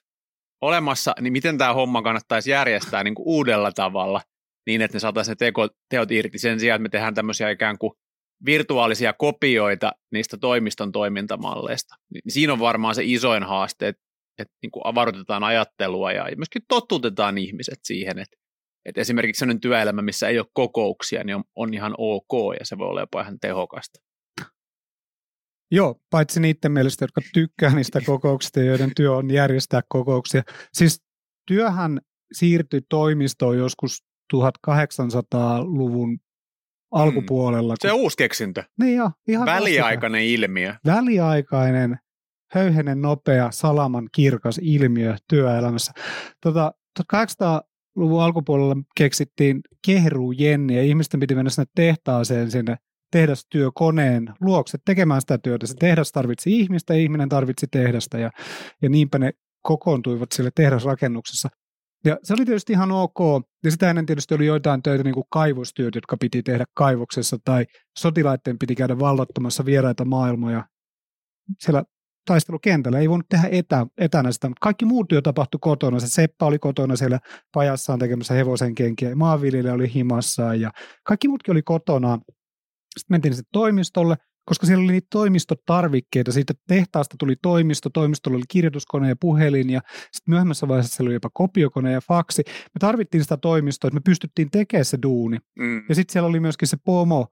olemassa, 0.62 1.14
niin 1.21 1.33
miten 1.33 1.59
tämä 1.59 1.75
homma 1.75 2.02
kannattaisi 2.02 2.50
järjestää 2.50 3.05
niin 3.05 3.14
kuin 3.14 3.26
uudella 3.26 3.73
tavalla, 3.73 4.21
niin 4.66 4.83
että 4.83 4.97
ne 4.97 5.00
saataisiin 5.00 5.33
ne 5.33 5.37
teko, 5.37 5.69
teot 5.88 6.11
irti 6.11 6.38
sen 6.38 6.61
sijaan, 6.61 6.76
että 6.76 6.83
me 6.83 6.88
tehdään 6.88 7.14
tämmöisiä 7.14 7.50
ikään 7.50 7.78
kuin 7.78 7.93
virtuaalisia 8.45 9.12
kopioita 9.12 9.93
niistä 10.12 10.37
toimiston 10.37 10.93
toimintamalleista. 10.93 11.95
Niin 12.14 12.23
siinä 12.28 12.52
on 12.52 12.59
varmaan 12.59 12.95
se 12.95 13.02
isoin 13.05 13.43
haaste, 13.43 13.88
että, 13.88 14.02
että 14.38 14.55
niin 14.62 14.71
kuin 14.71 14.83
avarutetaan 14.85 15.45
ajattelua 15.45 16.12
ja 16.12 16.37
myöskin 16.37 16.62
totutetaan 16.69 17.38
ihmiset 17.38 17.78
siihen, 17.83 18.19
että, 18.19 18.37
että 18.85 19.00
esimerkiksi 19.00 19.38
sellainen 19.38 19.61
työelämä, 19.61 20.02
missä 20.02 20.28
ei 20.28 20.38
ole 20.38 20.47
kokouksia, 20.52 21.25
niin 21.25 21.37
on, 21.37 21.45
on 21.57 21.75
ihan 21.75 21.95
ok 21.99 22.55
ja 22.61 22.66
se 22.66 22.78
voi 22.78 22.88
olla 22.88 23.00
jopa 23.00 23.21
ihan 23.21 23.40
tehokasta. 23.40 24.00
Joo, 25.71 26.00
paitsi 26.11 26.40
niiden 26.40 26.73
mielestä, 26.73 27.05
jotka 27.05 27.21
tykkää 27.35 27.75
niistä 27.75 28.00
kokouksista, 28.07 28.61
joiden 28.61 28.93
työ 28.97 29.12
on 29.12 29.31
järjestää 29.31 29.81
kokouksia. 29.88 30.43
Siis 30.73 31.02
työhän 31.47 32.00
siirtyi 32.33 32.81
toimistoon 32.88 33.59
joskus 33.59 34.05
1800-luvun 34.35 36.19
alkupuolella. 36.93 37.75
Se 37.81 37.93
on 37.93 38.00
uusi 38.00 38.16
keksintö. 38.16 38.62
Niin 38.81 38.97
jo, 38.97 39.11
ihan 39.28 39.47
Väliaikainen 39.47 40.21
vastika. 40.21 40.45
ilmiö. 40.45 40.75
Väliaikainen, 40.87 41.97
höyhenen 42.52 43.02
nopea, 43.02 43.50
salaman 43.50 44.09
kirkas 44.12 44.61
ilmiö 44.62 45.16
työelämässä. 45.28 45.93
Tota, 46.43 46.73
1800-luvun 47.02 48.23
alkupuolella 48.23 48.76
keksittiin 48.97 49.61
kehru 49.87 50.33
Jenni 50.33 50.76
ja 50.76 50.83
ihmisten 50.83 51.21
piti 51.21 51.35
mennä 51.35 51.50
sinne 51.50 51.66
tehtaaseen 51.75 52.50
sinne 52.50 52.76
tehdastyökoneen 53.12 54.35
luokse 54.40 54.78
tekemään 54.85 55.21
sitä 55.21 55.38
työtä. 55.38 55.66
Se 55.66 55.75
tehdas 55.75 56.12
tarvitsi 56.12 56.61
ihmistä, 56.61 56.95
ihminen 56.95 57.28
tarvitsi 57.28 57.66
tehdasta 57.73 58.19
ja, 58.19 58.31
ja 58.83 58.88
niinpä 58.88 59.19
ne 59.19 59.33
kokoontuivat 59.62 60.33
sille 60.33 60.50
tehdasrakennuksessa. 60.55 61.49
Ja 62.07 62.19
se 62.23 62.35
oli 62.35 62.45
tietysti 62.45 62.73
ihan 62.73 62.93
ok. 62.93 63.19
Ja 63.65 63.71
sitä 63.71 63.91
ennen 63.91 64.07
tietysti 64.07 64.35
oli 64.35 64.47
joitain 64.47 64.83
töitä, 64.83 65.05
niin 65.05 65.15
kuin 65.15 65.27
kaivostyöt, 65.31 65.95
jotka 65.95 66.17
piti 66.17 66.43
tehdä 66.43 66.65
kaivoksessa, 66.75 67.37
tai 67.45 67.67
sotilaiden 67.99 68.59
piti 68.59 68.75
käydä 68.75 68.99
vallottamassa 68.99 69.65
vieraita 69.65 70.05
maailmoja. 70.05 70.65
Siellä 71.61 71.85
taistelukentällä 72.27 72.99
ei 72.99 73.09
voinut 73.09 73.29
tehdä 73.29 73.49
etä, 73.51 73.87
etänä 73.99 74.33
sitä, 74.33 74.49
mutta 74.49 74.61
kaikki 74.63 74.85
muu 74.85 75.05
työ 75.05 75.23
tapahtui 75.23 75.59
kotona. 75.61 76.01
Se 76.01 76.09
Seppä 76.09 76.47
oli 76.47 76.59
kotona 76.59 76.97
siellä 76.97 77.19
pajassaan 77.55 77.99
tekemässä 77.99 78.35
hevosen 78.35 78.75
kenkiä, 78.75 79.15
maanviljelijä 79.15 79.75
oli 79.75 79.95
himassaan 79.95 80.61
ja 80.61 80.71
kaikki 81.05 81.29
muutkin 81.29 81.53
oli 81.53 81.63
kotona. 81.63 82.19
Sitten 82.99 83.15
mentiin 83.15 83.35
sitten 83.35 83.53
toimistolle, 83.53 84.17
koska 84.47 84.67
siellä 84.67 84.85
oli 84.85 84.93
niitä 84.93 85.07
toimistotarvikkeita. 85.11 86.33
Siitä 86.33 86.55
tehtaasta 86.69 87.17
tuli 87.19 87.37
toimisto, 87.43 87.91
toimistolla 87.91 88.37
oli 88.37 88.45
kirjoituskone 88.49 89.09
ja 89.09 89.17
puhelin 89.21 89.71
ja 89.71 89.81
sitten 89.88 90.33
myöhemmässä 90.33 90.69
vaiheessa 90.69 90.97
siellä 90.97 91.09
oli 91.09 91.15
jopa 91.15 91.31
kopiokone 91.33 91.93
ja 91.93 92.00
faksi. 92.00 92.43
Me 92.47 92.79
tarvittiin 92.79 93.23
sitä 93.23 93.37
toimistoa, 93.37 93.88
että 93.88 93.97
me 93.97 94.03
pystyttiin 94.05 94.50
tekemään 94.50 94.85
se 94.85 94.99
duuni. 95.03 95.38
Mm. 95.59 95.83
Ja 95.88 95.95
sitten 95.95 96.12
siellä 96.12 96.29
oli 96.29 96.41
myöskin 96.41 96.69
se 96.69 96.76
pomo, 96.85 97.26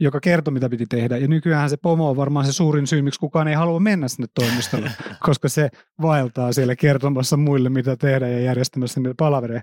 joka 0.00 0.20
kertoi, 0.20 0.54
mitä 0.54 0.68
piti 0.68 0.86
tehdä. 0.86 1.16
Ja 1.16 1.28
nykyään 1.28 1.70
se 1.70 1.76
pomo 1.76 2.10
on 2.10 2.16
varmaan 2.16 2.46
se 2.46 2.52
suurin 2.52 2.86
syy, 2.86 3.02
miksi 3.02 3.20
kukaan 3.20 3.48
ei 3.48 3.54
halua 3.54 3.80
mennä 3.80 4.08
sinne 4.08 4.26
toimistolle, 4.34 4.90
koska 5.26 5.48
se 5.48 5.70
vaeltaa 6.02 6.52
siellä 6.52 6.76
kertomassa 6.76 7.36
muille, 7.36 7.68
mitä 7.68 7.96
tehdä 7.96 8.28
ja 8.28 8.40
järjestämässä 8.40 9.00
niitä 9.00 9.14
palavereja. 9.18 9.62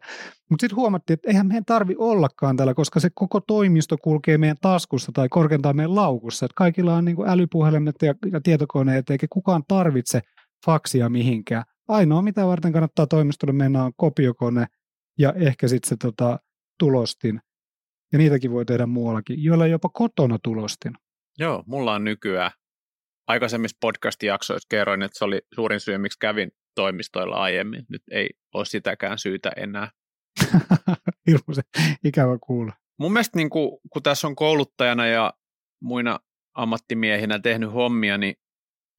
Mutta 0.50 0.64
sitten 0.64 0.76
huomattiin, 0.76 1.14
että 1.14 1.30
eihän 1.30 1.48
meidän 1.48 1.66
tarvi 1.66 1.96
ollakaan 1.98 2.58
täällä, 2.58 2.74
koska 2.74 3.00
se 3.00 3.10
koko 3.14 3.40
toimisto 3.40 3.98
kulkee 3.98 4.38
meidän 4.38 4.58
taskussa 4.62 5.12
tai 5.12 5.30
korkeintaan 5.30 5.76
meidän 5.76 5.96
laukussa. 5.96 6.46
Et 6.46 6.54
kaikilla 6.56 6.96
on 6.96 7.06
niinku 7.06 7.26
älypuhelimet 7.28 7.96
ja, 8.02 8.16
ja 8.32 8.42
tietokoneet, 8.42 9.10
eikä 9.10 9.28
kukaan 9.30 9.64
tarvitse 9.68 10.22
faksia 10.66 11.10
mihinkään. 11.10 11.64
Ainoa, 11.88 12.22
mitä 12.22 12.48
varten 12.48 12.74
kannattaa 12.74 13.08
toimistolle 13.08 13.54
mennä, 13.54 13.84
on 13.84 13.92
kopiokone 13.96 14.66
ja 15.20 15.34
ehkä 15.34 15.68
sitten 15.68 15.90
se 15.90 15.96
tota, 15.98 16.40
tulostin 16.80 17.42
ja 18.12 18.18
niitäkin 18.18 18.52
voi 18.52 18.66
tehdä 18.66 18.86
muuallakin, 18.86 19.44
joilla 19.44 19.68
jopa 19.68 19.90
kotona 19.90 20.40
tulostin. 20.44 20.94
Joo, 21.40 21.64
mulla 21.68 21.94
on 21.94 22.04
nykyään. 22.04 22.52
Aikaisemmissa 23.28 23.78
podcast-jaksoissa 23.82 24.68
kerroin, 24.70 25.02
että 25.02 25.20
se 25.20 25.26
oli 25.26 25.42
suurin 25.56 25.80
syy, 25.80 25.98
miksi 25.98 26.20
kävin 26.20 26.52
toimistoilla 26.76 27.36
aiemmin. 27.36 27.86
Nyt 27.90 28.02
ei 28.12 28.30
ole 28.54 28.66
sitäkään 28.66 29.18
syytä 29.18 29.52
enää. 29.58 29.92
Hirveän 31.28 31.64
ikävä 32.04 32.38
kuulla. 32.44 32.74
Mun 33.00 33.14
mielestä 33.14 33.38
niin 33.38 33.50
kun, 33.50 33.80
kun 33.90 34.04
tässä 34.04 34.28
on 34.28 34.36
kouluttajana 34.36 35.08
ja 35.08 35.34
muina 35.82 36.20
ammattimiehinä 36.54 37.40
tehnyt 37.40 37.74
hommia, 37.74 38.18
niin 38.18 38.36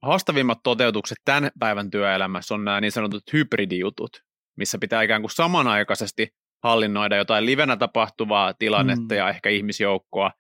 haastavimmat 0.03 0.59
toteutukset 0.63 1.19
tämän 1.25 1.51
päivän 1.59 1.91
työelämässä 1.91 2.55
on 2.55 2.65
nämä 2.65 2.81
niin 2.81 2.93
sanotut 2.93 3.23
hybridijutut, 3.33 4.11
missä 4.57 4.79
pitää 4.79 5.03
ikään 5.03 5.23
kuin 5.23 5.31
samanaikaisesti 5.31 6.29
hallinnoida 6.63 7.17
jotain 7.17 7.47
livenä 7.47 7.77
tapahtuvaa 7.77 8.55
tilannetta 8.55 9.15
mm. 9.15 9.19
ja 9.19 9.29
ehkä 9.29 9.49
ihmisjoukkoa, 9.49 10.33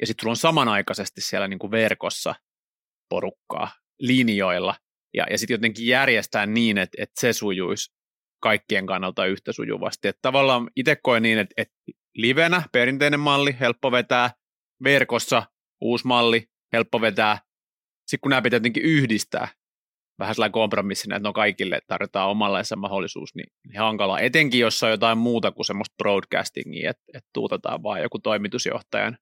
ja 0.00 0.06
sitten 0.06 0.22
sulla 0.22 0.32
on 0.32 0.36
samanaikaisesti 0.36 1.20
siellä 1.20 1.48
niin 1.48 1.58
kuin 1.58 1.70
verkossa 1.70 2.34
porukkaa 3.08 3.70
linjoilla, 4.00 4.74
ja, 5.14 5.26
ja 5.30 5.38
sitten 5.38 5.54
jotenkin 5.54 5.86
järjestää 5.86 6.46
niin, 6.46 6.78
että, 6.78 7.02
että 7.02 7.20
se 7.20 7.32
sujuisi 7.32 7.96
kaikkien 8.42 8.86
kannalta 8.86 9.26
yhtä 9.26 9.52
sujuvasti. 9.52 10.08
Että 10.08 10.18
tavallaan 10.22 10.70
itse 10.76 10.96
koen 10.96 11.22
niin, 11.22 11.38
että, 11.38 11.54
että 11.56 11.74
livenä 12.14 12.62
perinteinen 12.72 13.20
malli, 13.20 13.56
helppo 13.60 13.92
vetää, 13.92 14.30
verkossa 14.84 15.42
uusi 15.80 16.06
malli, 16.06 16.48
helppo 16.72 17.00
vetää. 17.00 17.38
Sitten 18.06 18.20
kun 18.20 18.30
nämä 18.30 18.42
pitää 18.42 18.56
jotenkin 18.56 18.82
yhdistää, 18.82 19.48
vähän 20.18 20.34
sellainen 20.34 20.52
kompromissina, 20.52 21.16
että 21.16 21.28
no 21.28 21.32
kaikille 21.32 21.80
tarjotaan 21.86 22.30
omanlaisen 22.30 22.78
mahdollisuus, 22.78 23.34
niin, 23.34 23.46
niin 23.68 23.78
hankala. 23.78 24.20
Etenkin, 24.20 24.60
jos 24.60 24.82
on 24.82 24.90
jotain 24.90 25.18
muuta 25.18 25.52
kuin 25.52 25.66
semmoista 25.66 25.94
broadcastingia, 25.98 26.90
että, 26.90 27.04
että 27.14 27.30
tuutetaan 27.32 27.82
vaan 27.82 28.02
joku 28.02 28.18
toimitusjohtajan 28.18 29.18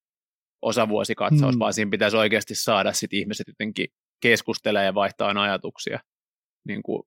osavuosikatsaus, 0.62 1.54
mm. 1.54 1.58
vaan 1.58 1.72
siinä 1.72 1.90
pitäisi 1.90 2.16
oikeasti 2.16 2.54
saada 2.54 2.92
sit 2.92 3.12
ihmiset 3.12 3.48
jotenkin 3.48 3.88
keskustelemaan 4.22 4.86
ja 4.86 4.94
vaihtaa 4.94 5.42
ajatuksia 5.42 6.00
niin 6.68 6.82
kuin 6.82 7.02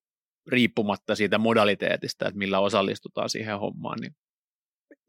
riippumatta 0.47 1.15
siitä 1.15 1.37
modaliteetista, 1.37 2.27
että 2.27 2.37
millä 2.37 2.59
osallistutaan 2.59 3.29
siihen 3.29 3.59
hommaan, 3.59 3.99
niin 4.01 4.15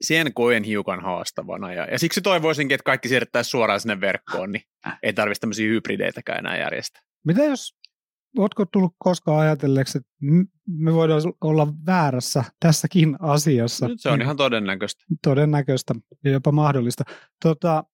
sen 0.00 0.34
koen 0.34 0.64
hiukan 0.64 1.02
haastavana. 1.02 1.72
Ja, 1.72 1.84
ja 1.84 1.98
siksi 1.98 2.20
toivoisinkin, 2.20 2.74
että 2.74 2.84
kaikki 2.84 3.08
siirrettäisiin 3.08 3.50
suoraan 3.50 3.80
sinne 3.80 4.00
verkkoon, 4.00 4.52
niin 4.52 4.62
ei 5.02 5.12
tarvitsisi 5.12 5.40
tämmöisiä 5.40 5.68
hybrideitäkään 5.68 6.38
enää 6.38 6.58
järjestää. 6.58 7.02
Mitä 7.26 7.44
jos 7.44 7.77
Oletko 8.38 8.64
tullut 8.64 8.94
koskaan 8.98 9.40
ajatelleeksi, 9.40 9.98
että 9.98 10.10
me 10.66 10.94
voidaan 10.94 11.20
olla 11.40 11.68
väärässä 11.86 12.44
tässäkin 12.60 13.16
asiassa? 13.20 13.88
Nyt 13.88 14.00
se 14.00 14.08
on 14.08 14.22
ihan 14.22 14.36
todennäköistä. 14.36 15.04
Todennäköistä 15.24 15.94
ja 16.24 16.30
jopa 16.30 16.52
mahdollista. 16.52 17.04
Tota, 17.42 17.84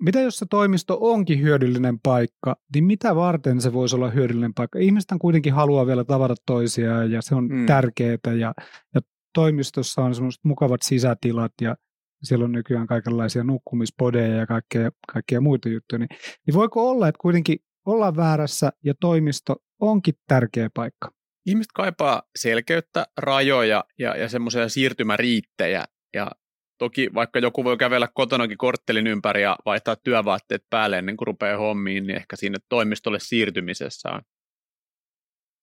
mitä 0.00 0.20
jos 0.20 0.38
se 0.38 0.46
toimisto 0.50 0.98
onkin 1.00 1.42
hyödyllinen 1.42 2.00
paikka, 2.00 2.56
niin 2.74 2.84
mitä 2.84 3.16
varten 3.16 3.60
se 3.60 3.72
voisi 3.72 3.96
olla 3.96 4.10
hyödyllinen 4.10 4.54
paikka? 4.54 4.78
Ihmiset 4.78 5.10
kuitenkin 5.20 5.52
haluaa 5.52 5.86
vielä 5.86 6.04
tavata 6.04 6.34
toisiaan 6.46 7.10
ja 7.12 7.22
se 7.22 7.34
on 7.34 7.48
mm. 7.48 7.66
tärkeää 7.66 8.18
ja, 8.38 8.54
ja 8.94 9.00
toimistossa 9.34 10.02
on 10.02 10.14
semmoiset 10.14 10.44
mukavat 10.44 10.82
sisätilat 10.82 11.52
ja 11.60 11.76
siellä 12.22 12.44
on 12.44 12.52
nykyään 12.52 12.86
kaikenlaisia 12.86 13.44
nukkumispodeja 13.44 14.36
ja 14.36 14.46
kaikkea, 14.46 14.90
kaikkea 15.12 15.40
muita 15.40 15.68
juttuja. 15.68 15.98
Niin, 15.98 16.08
niin 16.46 16.54
voiko 16.54 16.90
olla, 16.90 17.08
että 17.08 17.18
kuitenkin 17.20 17.58
ollaan 17.86 18.16
väärässä 18.16 18.72
ja 18.84 18.94
toimisto 19.00 19.56
onkin 19.80 20.14
tärkeä 20.28 20.70
paikka. 20.74 21.10
Ihmiset 21.46 21.72
kaipaa 21.74 22.22
selkeyttä, 22.38 23.06
rajoja 23.16 23.84
ja, 23.98 24.16
ja 24.16 24.28
semmoisia 24.28 24.68
siirtymäriittejä. 24.68 25.84
Ja 26.14 26.30
toki 26.78 27.10
vaikka 27.14 27.38
joku 27.38 27.64
voi 27.64 27.76
kävellä 27.76 28.08
kotonakin 28.14 28.58
korttelin 28.58 29.06
ympäri 29.06 29.42
ja 29.42 29.56
vaihtaa 29.64 29.96
työvaatteet 29.96 30.62
päälle 30.70 30.98
ennen 30.98 31.16
kuin 31.16 31.26
rupeaa 31.26 31.58
hommiin, 31.58 32.06
niin 32.06 32.16
ehkä 32.16 32.36
sinne 32.36 32.58
toimistolle 32.68 33.18
siirtymisessä 33.20 34.10
on 34.10 34.22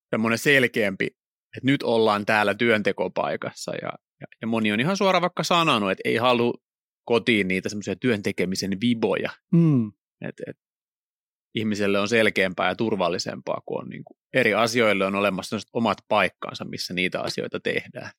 semmoinen 0.10 0.40
selkeämpi, 0.40 1.06
että 1.58 1.66
nyt 1.66 1.84
ollaan 1.84 2.26
täällä 2.26 2.56
työntekopaikassa. 2.56 3.72
Ja, 3.82 3.90
ja, 4.22 4.28
ja 4.42 4.48
moni 4.48 4.72
on 4.72 4.80
ihan 4.80 4.98
suora 4.98 5.22
vaikka 5.22 5.44
sanonut, 5.44 5.92
että 5.92 6.02
ei 6.06 6.18
halua 6.18 6.54
kotiin 7.06 7.48
niitä 7.48 7.70
semmoisia 7.70 7.96
työntekemisen 7.96 8.78
viboja. 8.82 9.30
Mm. 9.52 9.92
Et, 10.22 10.36
et 10.48 10.58
ihmiselle 11.56 12.00
on 12.00 12.10
selkeämpää 12.10 12.70
ja 12.70 12.76
turvallisempaa, 12.76 13.62
kun 13.66 13.82
on 13.82 13.90
niin 13.90 14.04
kuin 14.04 14.18
eri 14.34 14.54
asioille 14.54 15.06
on 15.06 15.16
olemassa 15.16 15.58
omat 15.74 15.98
paikkansa, 16.08 16.66
missä 16.66 16.94
niitä 16.94 17.22
asioita 17.22 17.60
tehdään. 17.60 18.12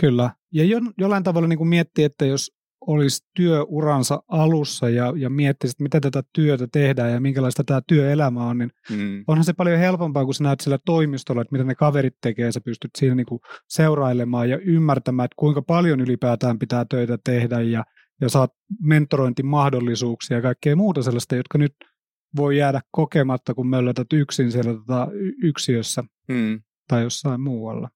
Kyllä. 0.00 0.30
Ja 0.52 0.64
jo, 0.64 0.80
jollain 0.98 1.22
tavalla 1.22 1.48
niin 1.48 1.58
kuin 1.58 1.68
miettii, 1.68 2.04
että 2.04 2.24
jos 2.24 2.50
olisi 2.86 3.24
työuransa 3.36 4.22
alussa 4.28 4.88
ja, 4.88 5.12
ja 5.16 5.30
miettisi, 5.30 5.72
että 5.72 5.82
mitä 5.82 6.00
tätä 6.00 6.22
työtä 6.32 6.68
tehdään 6.72 7.12
ja 7.12 7.20
minkälaista 7.20 7.64
tämä 7.64 7.80
työelämä 7.86 8.46
on, 8.46 8.58
niin 8.58 8.70
mm. 8.90 9.24
onhan 9.26 9.44
se 9.44 9.52
paljon 9.52 9.78
helpompaa, 9.78 10.24
kun 10.24 10.34
sä 10.34 10.44
näet 10.44 10.60
sillä 10.60 10.78
toimistolla, 10.84 11.42
että 11.42 11.52
mitä 11.52 11.64
ne 11.64 11.74
kaverit 11.74 12.14
tekee, 12.20 12.44
ja 12.44 12.52
sä 12.52 12.60
pystyt 12.60 12.90
siinä 12.98 13.14
niin 13.14 13.26
kuin 13.26 13.40
seurailemaan 13.68 14.50
ja 14.50 14.58
ymmärtämään, 14.58 15.24
että 15.24 15.36
kuinka 15.38 15.62
paljon 15.62 16.00
ylipäätään 16.00 16.58
pitää 16.58 16.84
töitä 16.90 17.18
tehdä 17.24 17.60
ja, 17.60 17.84
ja 18.20 18.28
saat 18.28 18.50
mentorointimahdollisuuksia 18.80 20.36
ja 20.36 20.42
kaikkea 20.42 20.76
muuta 20.76 21.02
sellaista, 21.02 21.36
jotka 21.36 21.58
nyt– 21.58 21.74
voi 22.36 22.58
jäädä 22.58 22.80
kokematta, 22.90 23.54
kun 23.54 23.66
möllötät 23.66 24.12
yksin 24.12 24.52
siellä 24.52 24.74
tota, 24.74 25.08
yksiössä. 25.42 26.04
Hmm. 26.32 26.62
tai 26.88 27.02
jossain 27.02 27.40
muualla. 27.40 27.88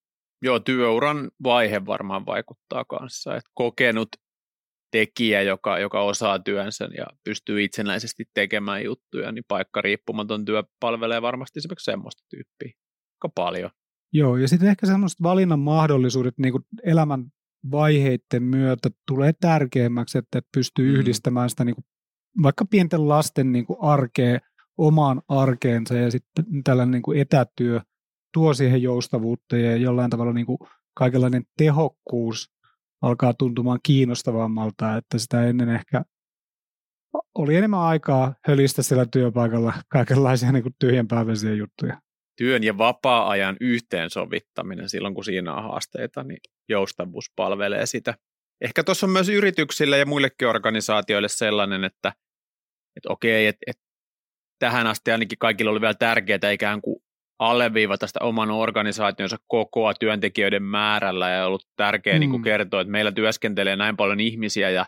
Joo, 0.42 0.60
työuran 0.60 1.30
vaihe 1.44 1.86
varmaan 1.86 2.26
vaikuttaa 2.26 2.84
kanssa, 2.84 3.36
että 3.36 3.50
kokenut 3.54 4.08
tekijä, 4.90 5.42
joka, 5.42 5.78
joka 5.78 6.02
osaa 6.02 6.38
työnsä 6.38 6.88
ja 6.96 7.06
pystyy 7.24 7.64
itsenäisesti 7.64 8.24
tekemään 8.34 8.84
juttuja, 8.84 9.32
niin 9.32 9.44
paikka 9.48 9.80
riippumaton 9.80 10.44
työ 10.44 10.62
palvelee 10.80 11.22
varmasti 11.22 11.58
esimerkiksi 11.58 11.84
semmoista 11.84 12.22
tyyppiä 12.28 12.72
aika 13.16 13.32
paljon. 13.34 13.70
Joo, 14.12 14.36
ja 14.36 14.48
sitten 14.48 14.68
ehkä 14.68 14.86
semmoiset 14.86 15.22
valinnan 15.22 15.58
mahdollisuudet 15.58 16.38
niin 16.38 16.52
elämän 16.84 17.24
vaiheiden 17.70 18.42
myötä 18.42 18.90
tulee 19.06 19.32
tärkeämmäksi, 19.40 20.18
että 20.18 20.42
pystyy 20.54 20.88
mm. 20.88 20.94
yhdistämään 20.94 21.50
sitä 21.50 21.64
niin 21.64 21.76
vaikka 22.42 22.64
pienten 22.64 23.08
lasten 23.08 23.52
niin 23.52 23.66
kuin 23.66 23.78
arkea 23.80 24.38
omaan 24.78 25.22
arkeensa 25.28 25.94
ja 25.94 26.10
sitten 26.10 26.44
tällainen 26.64 26.92
niin 26.92 27.02
kuin 27.02 27.20
etätyö 27.20 27.80
tuo 28.34 28.54
siihen 28.54 28.82
joustavuutta 28.82 29.56
ja 29.56 29.76
jollain 29.76 30.10
tavalla 30.10 30.32
niin 30.32 30.46
kuin 30.46 30.58
kaikenlainen 30.94 31.42
tehokkuus 31.58 32.50
alkaa 33.02 33.34
tuntumaan 33.34 33.78
kiinnostavammalta, 33.82 34.96
että 34.96 35.18
sitä 35.18 35.44
ennen 35.44 35.68
ehkä 35.68 36.02
oli 37.34 37.56
enemmän 37.56 37.80
aikaa 37.80 38.34
hölistä 38.46 38.82
siellä 38.82 39.06
työpaikalla 39.12 39.74
kaikenlaisia 39.88 40.52
niin 40.52 40.74
tyhjänpäiväisiä 40.78 41.54
juttuja. 41.54 42.00
Työn 42.38 42.64
ja 42.64 42.78
vapaa-ajan 42.78 43.56
yhteensovittaminen 43.60 44.88
silloin, 44.88 45.14
kun 45.14 45.24
siinä 45.24 45.54
on 45.54 45.62
haasteita, 45.62 46.24
niin 46.24 46.38
joustavuus 46.68 47.32
palvelee 47.36 47.86
sitä. 47.86 48.14
Ehkä 48.60 48.84
tuossa 48.84 49.06
on 49.06 49.10
myös 49.10 49.28
yrityksille 49.28 49.98
ja 49.98 50.06
muillekin 50.06 50.48
organisaatioille 50.48 51.28
sellainen, 51.28 51.84
että, 51.84 52.12
että 52.96 53.12
okei, 53.12 53.46
että, 53.46 53.60
että 53.66 53.82
tähän 54.58 54.86
asti 54.86 55.10
ainakin 55.10 55.38
kaikilla 55.38 55.70
oli 55.70 55.80
vielä 55.80 55.94
tärkeää 55.94 56.50
ikään 56.52 56.80
kuin 56.80 56.96
alleviivata 57.38 58.06
sitä 58.06 58.20
oman 58.22 58.50
organisaationsa 58.50 59.36
kokoa 59.46 59.94
työntekijöiden 59.94 60.62
määrällä 60.62 61.30
ja 61.30 61.46
ollut 61.46 61.68
tärkeää 61.76 62.18
mm. 62.18 62.20
niin 62.20 62.42
kertoa, 62.42 62.80
että 62.80 62.90
meillä 62.90 63.12
työskentelee 63.12 63.76
näin 63.76 63.96
paljon 63.96 64.20
ihmisiä 64.20 64.70
ja 64.70 64.86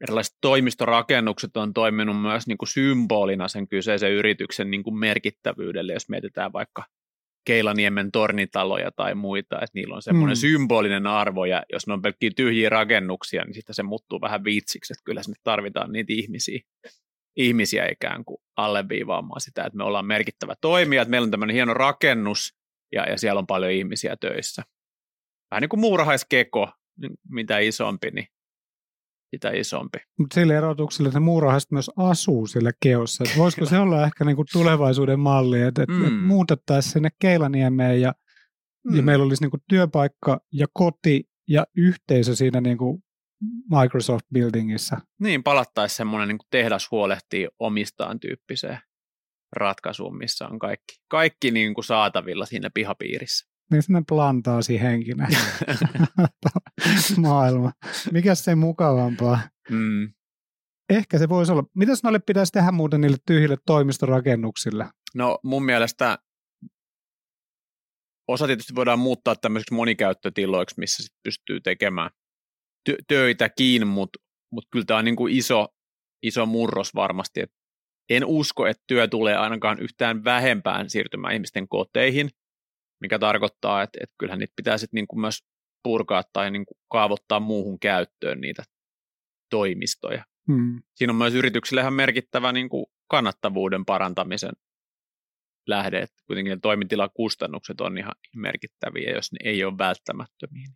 erilaiset 0.00 0.36
toimistorakennukset 0.40 1.56
on 1.56 1.72
toiminut 1.72 2.22
myös 2.22 2.46
niin 2.46 2.58
kuin 2.58 2.68
symbolina 2.68 3.48
sen 3.48 3.68
kyseisen 3.68 4.12
yrityksen 4.12 4.70
niin 4.70 4.82
kuin 4.82 4.98
merkittävyydelle, 4.98 5.92
jos 5.92 6.08
mietitään 6.08 6.52
vaikka 6.52 6.84
Keilaniemen 7.44 8.12
tornitaloja 8.12 8.90
tai 8.96 9.14
muita, 9.14 9.56
että 9.56 9.70
niillä 9.74 9.94
on 9.94 10.02
semmoinen 10.02 10.36
mm. 10.36 10.40
symbolinen 10.40 11.06
arvo, 11.06 11.44
ja 11.44 11.62
jos 11.72 11.86
ne 11.86 11.92
on 11.92 12.02
pelkkiä 12.02 12.30
tyhjiä 12.36 12.68
rakennuksia, 12.68 13.44
niin 13.44 13.54
sitten 13.54 13.74
se 13.74 13.82
muuttuu 13.82 14.20
vähän 14.20 14.44
vitsiksi, 14.44 14.92
että 14.92 15.02
kyllä 15.04 15.22
sinne 15.22 15.36
tarvitaan 15.44 15.92
niitä 15.92 16.12
ihmisiä 16.12 16.60
ihmisiä 17.36 17.88
ikään 17.88 18.24
kuin 18.24 18.38
alleviivaamaan 18.56 19.40
sitä, 19.40 19.64
että 19.64 19.76
me 19.76 19.84
ollaan 19.84 20.06
merkittävä 20.06 20.54
toimija, 20.60 21.02
että 21.02 21.10
meillä 21.10 21.24
on 21.24 21.30
tämmöinen 21.30 21.54
hieno 21.54 21.74
rakennus 21.74 22.54
ja, 22.92 23.10
ja 23.10 23.18
siellä 23.18 23.38
on 23.38 23.46
paljon 23.46 23.72
ihmisiä 23.72 24.16
töissä. 24.20 24.62
Vähän 25.50 25.60
niin 25.60 25.68
kuin 25.68 25.80
muurahaiskeko, 25.80 26.72
niin 27.00 27.12
mitä 27.28 27.58
isompi, 27.58 28.10
niin 28.10 28.26
sitä 29.34 29.50
isompi. 29.50 29.98
Mutta 30.18 30.34
sille 30.34 30.56
erotukselle, 30.56 31.08
että 31.08 31.20
muurahaiset 31.20 31.70
myös 31.70 31.90
asuu 31.96 32.46
siellä 32.46 32.70
keossa. 32.82 33.24
Et 33.24 33.38
voisiko 33.38 33.66
se 33.66 33.78
olla 33.78 34.06
ehkä 34.06 34.24
niinku 34.24 34.44
tulevaisuuden 34.52 35.20
malli, 35.20 35.60
että 35.60 35.82
et, 35.82 35.88
mm. 35.88 36.04
et 36.06 36.26
muutettaisiin 36.26 36.92
sinne 36.92 37.08
Keilaniemeen 37.18 38.00
ja, 38.00 38.14
mm. 38.84 38.96
ja 38.96 39.02
meillä 39.02 39.24
olisi 39.24 39.42
niinku 39.42 39.58
työpaikka 39.68 40.40
ja 40.52 40.66
koti 40.72 41.24
ja 41.48 41.66
yhteisö 41.76 42.36
siinä 42.36 42.60
niinku 42.60 43.00
Microsoft 43.80 44.26
Buildingissa. 44.34 44.96
Niin, 45.20 45.42
palattaisiin 45.42 45.96
semmoinen 45.96 46.28
niin 46.28 46.38
tehdas 46.50 46.90
huolehtii 46.90 47.48
omistaan 47.58 48.20
tyyppiseen 48.20 48.78
ratkaisuun, 49.56 50.16
missä 50.16 50.48
on 50.48 50.58
kaikki, 50.58 50.96
kaikki 51.08 51.50
niin 51.50 51.74
kuin 51.74 51.84
saatavilla 51.84 52.46
siinä 52.46 52.70
pihapiirissä. 52.74 53.46
Niin 53.70 53.82
sinne 53.82 54.02
plantaasi 54.08 54.80
henkinen 54.80 55.28
maailma. 57.16 57.72
Mikä 58.12 58.34
se 58.34 58.54
mukavampaa? 58.54 59.38
Mm. 59.70 60.12
Ehkä 60.90 61.18
se 61.18 61.28
voisi 61.28 61.52
olla. 61.52 61.64
Mitäs 61.74 62.02
noille 62.02 62.18
pitäisi 62.18 62.52
tehdä 62.52 62.72
muuten 62.72 63.00
niille 63.00 63.16
tyhjille 63.26 63.56
toimistorakennuksille? 63.66 64.88
No 65.14 65.38
mun 65.44 65.64
mielestä 65.64 66.18
osa 68.28 68.46
tietysti 68.46 68.74
voidaan 68.74 68.98
muuttaa 68.98 69.36
tämmöisiksi 69.36 69.74
monikäyttötiloiksi, 69.74 70.74
missä 70.78 71.02
sit 71.02 71.14
pystyy 71.22 71.60
tekemään 71.60 72.10
tö- 72.90 73.04
töitäkin, 73.08 73.86
mutta 73.86 74.18
mut 74.52 74.66
kyllä 74.70 74.84
tämä 74.84 74.98
on 74.98 75.04
niin 75.04 75.16
kuin 75.16 75.34
iso, 75.34 75.68
iso 76.22 76.46
murros 76.46 76.94
varmasti. 76.94 77.40
Et 77.40 77.52
en 78.10 78.24
usko, 78.24 78.66
että 78.66 78.84
työ 78.86 79.08
tulee 79.08 79.36
ainakaan 79.36 79.78
yhtään 79.80 80.24
vähempään 80.24 80.90
siirtymään 80.90 81.34
ihmisten 81.34 81.68
koteihin, 81.68 82.30
mikä 83.00 83.18
tarkoittaa, 83.18 83.82
että, 83.82 83.98
että 84.02 84.14
kyllähän 84.18 84.38
niitä 84.38 84.52
pitää 84.56 84.78
sitten 84.78 84.98
niin 84.98 85.06
kuin 85.06 85.20
myös 85.20 85.38
purkaa 85.82 86.22
tai 86.32 86.50
niin 86.50 86.66
kuin 86.66 86.78
kaavoittaa 86.92 87.40
muuhun 87.40 87.78
käyttöön 87.78 88.40
niitä 88.40 88.62
toimistoja. 89.50 90.24
Hmm. 90.52 90.82
Siinä 90.94 91.10
on 91.10 91.16
myös 91.16 91.34
yrityksille 91.34 91.80
ihan 91.80 91.92
merkittävä 91.92 92.52
niin 92.52 92.68
kuin 92.68 92.86
kannattavuuden 93.10 93.84
parantamisen 93.84 94.52
lähde, 95.66 95.98
että 95.98 96.22
kuitenkin 96.26 96.50
ne 96.50 96.58
toimitilakustannukset 96.62 97.80
on 97.80 97.98
ihan 97.98 98.14
merkittäviä, 98.36 99.10
jos 99.10 99.32
ne 99.32 99.50
ei 99.50 99.64
ole 99.64 99.78
välttämättömiä 99.78 100.66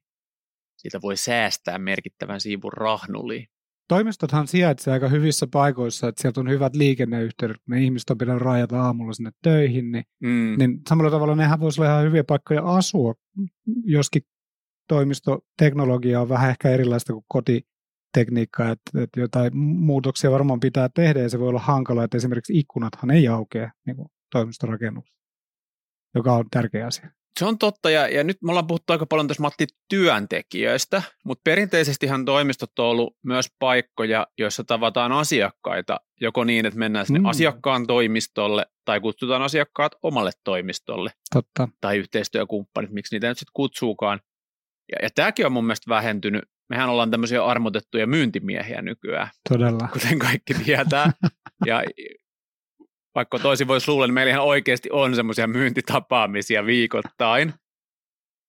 siitä 0.80 1.02
voi 1.02 1.16
säästää 1.16 1.78
merkittävän 1.78 2.40
siivun 2.40 2.72
rahnuliin. 2.72 3.46
Toimistothan 3.88 4.46
sijaitsee 4.46 4.92
aika 4.92 5.08
hyvissä 5.08 5.46
paikoissa, 5.46 6.08
että 6.08 6.22
sieltä 6.22 6.40
on 6.40 6.50
hyvät 6.50 6.76
liikenneyhteydet, 6.76 7.56
kun 7.56 7.74
ne 7.74 7.82
ihmiset 7.82 8.10
on 8.10 8.18
pitänyt 8.18 8.42
rajata 8.42 8.82
aamulla 8.82 9.12
sinne 9.12 9.30
töihin, 9.42 9.92
niin, 9.92 10.04
mm. 10.20 10.54
niin 10.58 10.80
samalla 10.88 11.10
tavalla 11.10 11.34
nehän 11.34 11.60
voisi 11.60 11.80
olla 11.80 11.90
ihan 11.90 12.04
hyviä 12.04 12.24
paikkoja 12.24 12.62
asua, 12.62 13.14
joskin 13.84 14.22
toimistoteknologia 14.88 16.20
on 16.20 16.28
vähän 16.28 16.50
ehkä 16.50 16.70
erilaista 16.70 17.12
kuin 17.12 17.24
kotitekniikka, 17.28 18.70
että, 18.70 19.02
että 19.02 19.20
jotain 19.20 19.56
muutoksia 19.56 20.30
varmaan 20.30 20.60
pitää 20.60 20.88
tehdä 20.94 21.20
ja 21.20 21.28
se 21.28 21.38
voi 21.38 21.48
olla 21.48 21.60
hankala, 21.60 22.04
että 22.04 22.16
esimerkiksi 22.16 22.58
ikkunathan 22.58 23.10
ei 23.10 23.28
aukea 23.28 23.70
niin 23.86 23.96
toimistorakennuksessa, 24.32 25.20
joka 26.14 26.32
on 26.32 26.44
tärkeä 26.50 26.86
asia. 26.86 27.10
Se 27.38 27.44
on 27.44 27.58
totta, 27.58 27.90
ja, 27.90 28.08
ja 28.08 28.24
nyt 28.24 28.42
me 28.42 28.50
ollaan 28.50 28.66
puhuttu 28.66 28.92
aika 28.92 29.06
paljon 29.06 29.28
tässä 29.28 29.42
Matti 29.42 29.66
työntekijöistä, 29.88 31.02
mutta 31.24 31.40
perinteisestihan 31.44 32.24
toimistot 32.24 32.78
on 32.78 32.86
ollut 32.86 33.16
myös 33.22 33.46
paikkoja, 33.58 34.26
joissa 34.38 34.64
tavataan 34.64 35.12
asiakkaita, 35.12 36.00
joko 36.20 36.44
niin, 36.44 36.66
että 36.66 36.78
mennään 36.78 37.06
sinne 37.06 37.18
mm. 37.18 37.26
asiakkaan 37.26 37.86
toimistolle, 37.86 38.66
tai 38.84 39.00
kutsutaan 39.00 39.42
asiakkaat 39.42 39.92
omalle 40.02 40.30
toimistolle. 40.44 41.10
Totta. 41.34 41.68
Tai 41.80 41.98
yhteistyökumppanit, 41.98 42.90
miksi 42.90 43.14
niitä 43.14 43.28
nyt 43.28 43.38
sitten 43.38 43.52
kutsuukaan. 43.54 44.20
Ja, 44.92 44.98
ja 45.02 45.08
tämäkin 45.14 45.46
on 45.46 45.52
mun 45.52 45.64
mielestä 45.64 45.88
vähentynyt. 45.88 46.44
Mehän 46.68 46.88
ollaan 46.88 47.10
tämmöisiä 47.10 47.44
armotettuja 47.44 48.06
myyntimiehiä 48.06 48.82
nykyään. 48.82 49.28
Todella. 49.48 49.88
Kuten 49.92 50.18
kaikki 50.18 50.54
tietää. 50.54 51.12
ja 51.66 51.82
vaikka 53.14 53.38
toisin 53.38 53.68
voisi 53.68 53.88
luulla, 53.88 54.06
niin 54.06 54.14
meillä 54.14 54.30
ihan 54.30 54.44
oikeasti 54.44 54.88
on 54.92 55.14
semmoisia 55.14 55.46
myyntitapaamisia 55.46 56.66
viikoittain. 56.66 57.54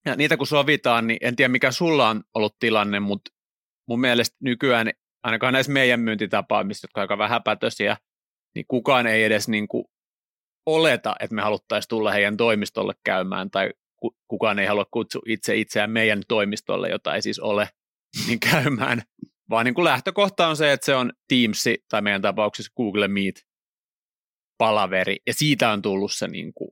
Ja 0.05 0.15
niitä 0.15 0.37
kun 0.37 0.47
sovitaan, 0.47 1.07
niin 1.07 1.17
en 1.21 1.35
tiedä 1.35 1.49
mikä 1.49 1.71
sulla 1.71 2.09
on 2.09 2.23
ollut 2.33 2.55
tilanne, 2.59 2.99
mutta 2.99 3.31
mun 3.87 3.99
mielestä 3.99 4.37
nykyään 4.39 4.91
ainakaan 5.23 5.53
näissä 5.53 5.71
meidän 5.71 5.99
myyntitapaamissa, 5.99 6.85
jotka 6.85 7.01
on 7.01 7.03
aika 7.03 7.17
vähäpätöisiä, 7.17 7.97
niin 8.55 8.65
kukaan 8.67 9.07
ei 9.07 9.23
edes 9.23 9.47
niin 9.47 9.67
kuin 9.67 9.85
oleta, 10.65 11.15
että 11.19 11.35
me 11.35 11.41
haluttaisiin 11.41 11.89
tulla 11.89 12.11
heidän 12.11 12.37
toimistolle 12.37 12.93
käymään, 13.03 13.51
tai 13.51 13.71
kukaan 14.27 14.59
ei 14.59 14.65
halua 14.65 14.85
kutsua 14.91 15.21
itse 15.25 15.55
itseään 15.55 15.91
meidän 15.91 16.21
toimistolle, 16.27 16.89
jota 16.89 17.15
ei 17.15 17.21
siis 17.21 17.39
ole, 17.39 17.69
niin 18.27 18.39
käymään. 18.39 19.01
Vaan 19.49 19.65
niin 19.65 19.73
kuin 19.73 19.85
lähtökohta 19.85 20.47
on 20.47 20.57
se, 20.57 20.71
että 20.71 20.85
se 20.85 20.95
on 20.95 21.13
Teams 21.27 21.63
tai 21.89 22.01
meidän 22.01 22.21
tapauksessa 22.21 22.71
Google 22.77 23.07
Meet, 23.07 23.45
palaveri, 24.61 25.17
ja 25.27 25.33
siitä 25.33 25.71
on 25.71 25.81
tullut 25.81 26.11
se 26.13 26.27
niin 26.27 26.53
kuin, 26.53 26.71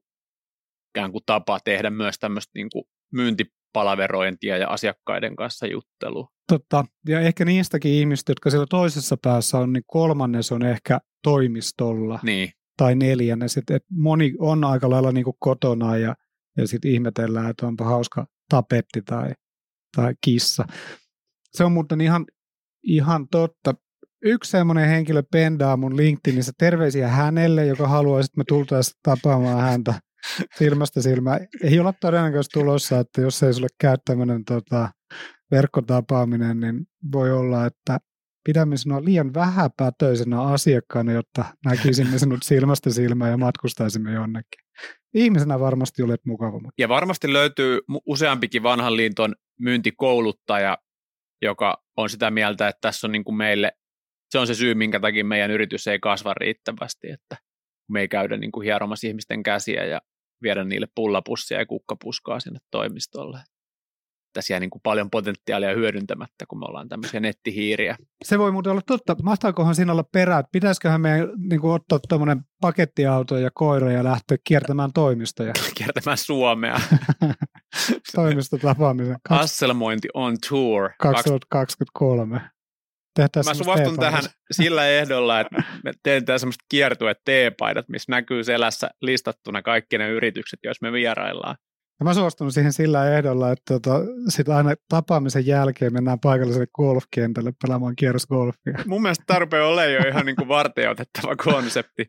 ikään 0.91 1.11
kuin 1.11 1.23
tapa 1.25 1.59
tehdä 1.59 1.89
myös 1.89 2.19
tämmöistä 2.19 2.51
niin 2.55 2.67
kuin 2.73 2.85
myyntipalaverointia 3.13 4.57
ja 4.57 4.69
asiakkaiden 4.69 5.35
kanssa 5.35 5.67
juttelu. 5.67 6.27
Totta, 6.47 6.85
ja 7.07 7.19
ehkä 7.19 7.45
niistäkin 7.45 7.91
ihmistä, 7.91 8.31
jotka 8.31 8.49
siellä 8.49 8.65
toisessa 8.69 9.17
päässä 9.23 9.57
on, 9.57 9.73
niin 9.73 9.83
kolmannes 9.87 10.51
on 10.51 10.65
ehkä 10.65 10.99
toimistolla. 11.23 12.19
Niin. 12.23 12.51
Tai 12.77 12.95
neljännes, 12.95 13.57
että 13.57 13.75
et 13.75 13.83
moni 13.91 14.33
on 14.39 14.63
aika 14.63 14.89
lailla 14.89 15.11
niin 15.11 15.23
kuin 15.25 15.37
kotona 15.39 15.97
ja, 15.97 16.15
ja 16.57 16.67
sitten 16.67 16.91
ihmetellään, 16.91 17.49
että 17.49 17.67
onpa 17.67 17.85
hauska 17.85 18.25
tapetti 18.49 19.01
tai, 19.01 19.33
tai 19.95 20.13
kissa. 20.21 20.65
Se 21.51 21.63
on 21.63 21.71
muuten 21.71 22.01
ihan, 22.01 22.25
ihan 22.83 23.27
totta 23.27 23.73
yksi 24.23 24.51
semmoinen 24.51 24.89
henkilö 24.89 25.23
pendaa 25.31 25.77
mun 25.77 25.97
LinkedInissä 25.97 26.51
terveisiä 26.57 27.07
hänelle, 27.07 27.65
joka 27.65 27.87
haluaisi, 27.87 28.27
että 28.27 28.37
me 28.37 28.43
tultaisiin 28.47 28.99
tapaamaan 29.03 29.61
häntä 29.61 29.93
silmästä 30.57 31.01
silmään. 31.01 31.47
Ei 31.63 31.79
ole 31.79 31.93
todennäköisesti 32.01 32.59
tulossa, 32.59 32.99
että 32.99 33.21
jos 33.21 33.43
ei 33.43 33.53
sulle 33.53 33.67
käy 33.81 33.97
tämmöinen 34.05 34.45
tota, 34.45 34.89
verkkotapaaminen, 35.51 36.59
niin 36.59 36.85
voi 37.11 37.31
olla, 37.31 37.65
että 37.65 37.97
pidämme 38.43 38.77
sinua 38.77 39.05
liian 39.05 39.33
vähäpätöisenä 39.33 40.41
asiakkaana, 40.41 41.11
jotta 41.11 41.45
näkisimme 41.65 42.19
sinut 42.19 42.43
silmästä 42.43 42.89
silmään 42.89 43.31
ja 43.31 43.37
matkustaisimme 43.37 44.13
jonnekin. 44.13 44.61
ihmisenä 45.13 45.59
varmasti 45.59 46.03
olet 46.03 46.25
mukava. 46.25 46.69
Ja 46.77 46.89
varmasti 46.89 47.33
löytyy 47.33 47.79
useampikin 48.05 48.63
vanhan 48.63 48.97
liiton 48.97 49.35
myyntikouluttaja, 49.59 50.77
joka 51.41 51.83
on 51.97 52.09
sitä 52.09 52.31
mieltä, 52.31 52.67
että 52.67 52.81
tässä 52.81 53.07
on 53.07 53.11
niin 53.11 53.23
kuin 53.23 53.35
meille, 53.35 53.71
se 54.29 54.39
on 54.39 54.47
se 54.47 54.53
syy, 54.53 54.75
minkä 54.75 54.99
takia 54.99 55.25
meidän 55.25 55.51
yritys 55.51 55.87
ei 55.87 55.99
kasva 55.99 56.33
riittävästi, 56.33 57.11
että 57.11 57.37
me 57.89 58.01
ei 58.01 58.07
käydä 58.07 58.37
niin 58.37 58.51
kuin 58.51 58.63
hieromassa 58.63 59.07
ihmisten 59.07 59.43
käsiä 59.43 59.85
ja 59.85 60.01
viedä 60.41 60.63
niille 60.63 60.87
pullapussia 60.95 61.59
ja 61.59 61.65
kukkapuskaa 61.65 62.39
sinne 62.39 62.59
toimistolle 62.71 63.39
tässä 64.33 64.53
jää 64.53 64.59
niin 64.59 64.69
kuin 64.69 64.81
paljon 64.83 65.09
potentiaalia 65.09 65.75
hyödyntämättä, 65.75 66.45
kun 66.47 66.59
me 66.59 66.65
ollaan 66.65 66.89
tämmöisiä 66.89 67.19
nettihiiriä. 67.19 67.97
Se 68.25 68.39
voi 68.39 68.51
muuten 68.51 68.71
olla 68.71 68.81
totta. 68.85 69.15
Mahtaakohan 69.23 69.75
siinä 69.75 69.91
olla 69.91 70.03
perä, 70.03 70.39
että 70.39 70.49
pitäisiköhän 70.51 71.01
meidän 71.01 71.29
niin 71.37 71.61
kuin 71.61 71.73
ottaa 71.73 71.99
tuommoinen 72.09 72.41
pakettiauto 72.61 73.37
ja 73.37 73.51
koira 73.53 73.91
ja 73.91 74.03
lähteä 74.03 74.37
kiertämään 74.43 74.93
toimistoja. 74.93 75.53
kiertämään 75.77 76.17
Suomea. 76.17 76.79
Toimistotapaamisen. 78.15 79.17
Asselmointi 79.29 80.07
on 80.13 80.35
tour. 80.49 80.89
2023. 80.99 82.41
Tehtäisiin 83.15 83.57
Mä 83.57 83.63
suostun 83.63 83.99
tähän 83.99 84.23
sillä 84.51 84.87
ehdolla, 84.87 85.39
että 85.39 85.63
me 85.83 85.91
teemme 86.03 86.39
semmoista 86.39 86.65
kiertueet 86.69 87.17
teepaidat, 87.25 87.89
missä 87.89 88.11
näkyy 88.11 88.43
selässä 88.43 88.89
listattuna 89.01 89.61
kaikki 89.61 89.97
ne 89.97 90.09
yritykset, 90.09 90.59
jos 90.63 90.81
me 90.81 90.91
vieraillaan. 90.91 91.55
Ja 91.99 92.03
mä 92.03 92.13
suostunut 92.13 92.53
siihen 92.53 92.73
sillä 92.73 93.17
ehdolla, 93.17 93.51
että 93.51 93.63
tota, 93.79 93.99
sit 94.29 94.49
aina 94.49 94.73
tapaamisen 94.89 95.45
jälkeen 95.45 95.93
mennään 95.93 96.19
paikalliselle 96.19 96.67
golfkentälle 96.75 97.51
pelaamaan 97.61 97.95
kierrosgolfia. 97.95 98.83
Mun 98.85 99.01
mielestä 99.01 99.23
tarpeen 99.27 99.63
ole 99.63 99.91
jo 99.91 99.99
ihan 100.07 100.25
niin 100.25 100.35
kuin 100.35 100.47
varteutettava 100.47 101.35
konsepti. 101.35 102.05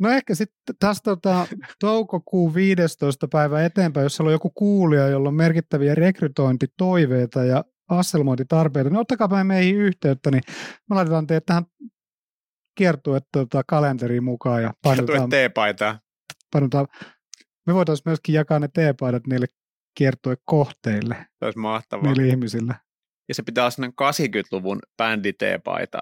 No 0.00 0.10
ehkä 0.10 0.34
sitten 0.34 0.76
tästä 0.78 1.02
tota, 1.04 1.46
toukokuun 1.80 2.54
15. 2.54 3.28
päivä 3.28 3.64
eteenpäin, 3.64 4.04
jos 4.04 4.16
siellä 4.16 4.28
on 4.28 4.32
joku 4.32 4.50
kuulija, 4.50 5.08
jolla 5.08 5.28
on 5.28 5.34
merkittäviä 5.34 5.94
rekrytointitoiveita 5.94 7.44
ja 7.44 7.64
asselmointitarpeita, 7.88 8.90
niin 8.90 9.00
ottakaa 9.00 9.44
meihin 9.44 9.76
yhteyttä, 9.76 10.30
niin 10.30 10.42
me 10.90 10.96
laitetaan 10.96 11.26
teet 11.26 11.46
tähän 11.46 11.64
kiertue 12.78 13.20
tota, 13.32 13.62
kalenteriin 13.66 14.24
mukaan 14.24 14.62
ja 14.62 14.74
painetaan, 14.82 15.30
teepaitaa. 15.30 16.00
Painetaan 16.52 16.86
me 17.66 17.74
voitaisiin 17.74 18.02
myöskin 18.06 18.34
jakaa 18.34 18.58
ne 18.58 18.68
teepaidat 18.68 19.26
niille 19.26 19.46
kiertuekohteille. 19.98 21.14
Se 21.14 21.44
olisi 21.44 21.58
mahtavaa. 21.58 22.12
Niille 22.12 22.28
ihmisille. 22.28 22.74
Ja 23.28 23.34
se 23.34 23.42
pitää 23.42 23.64
olla 23.64 24.10
80-luvun 24.12 24.78
bändi 24.96 25.32
teepaita, 25.32 25.98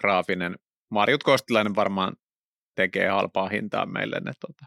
graafinen. 0.00 0.54
Marjut 0.90 1.22
Kostilainen 1.22 1.74
varmaan 1.74 2.16
tekee 2.76 3.08
halpaa 3.08 3.48
hintaa 3.48 3.86
meille 3.86 4.20
ne 4.20 4.32
tota, 4.40 4.66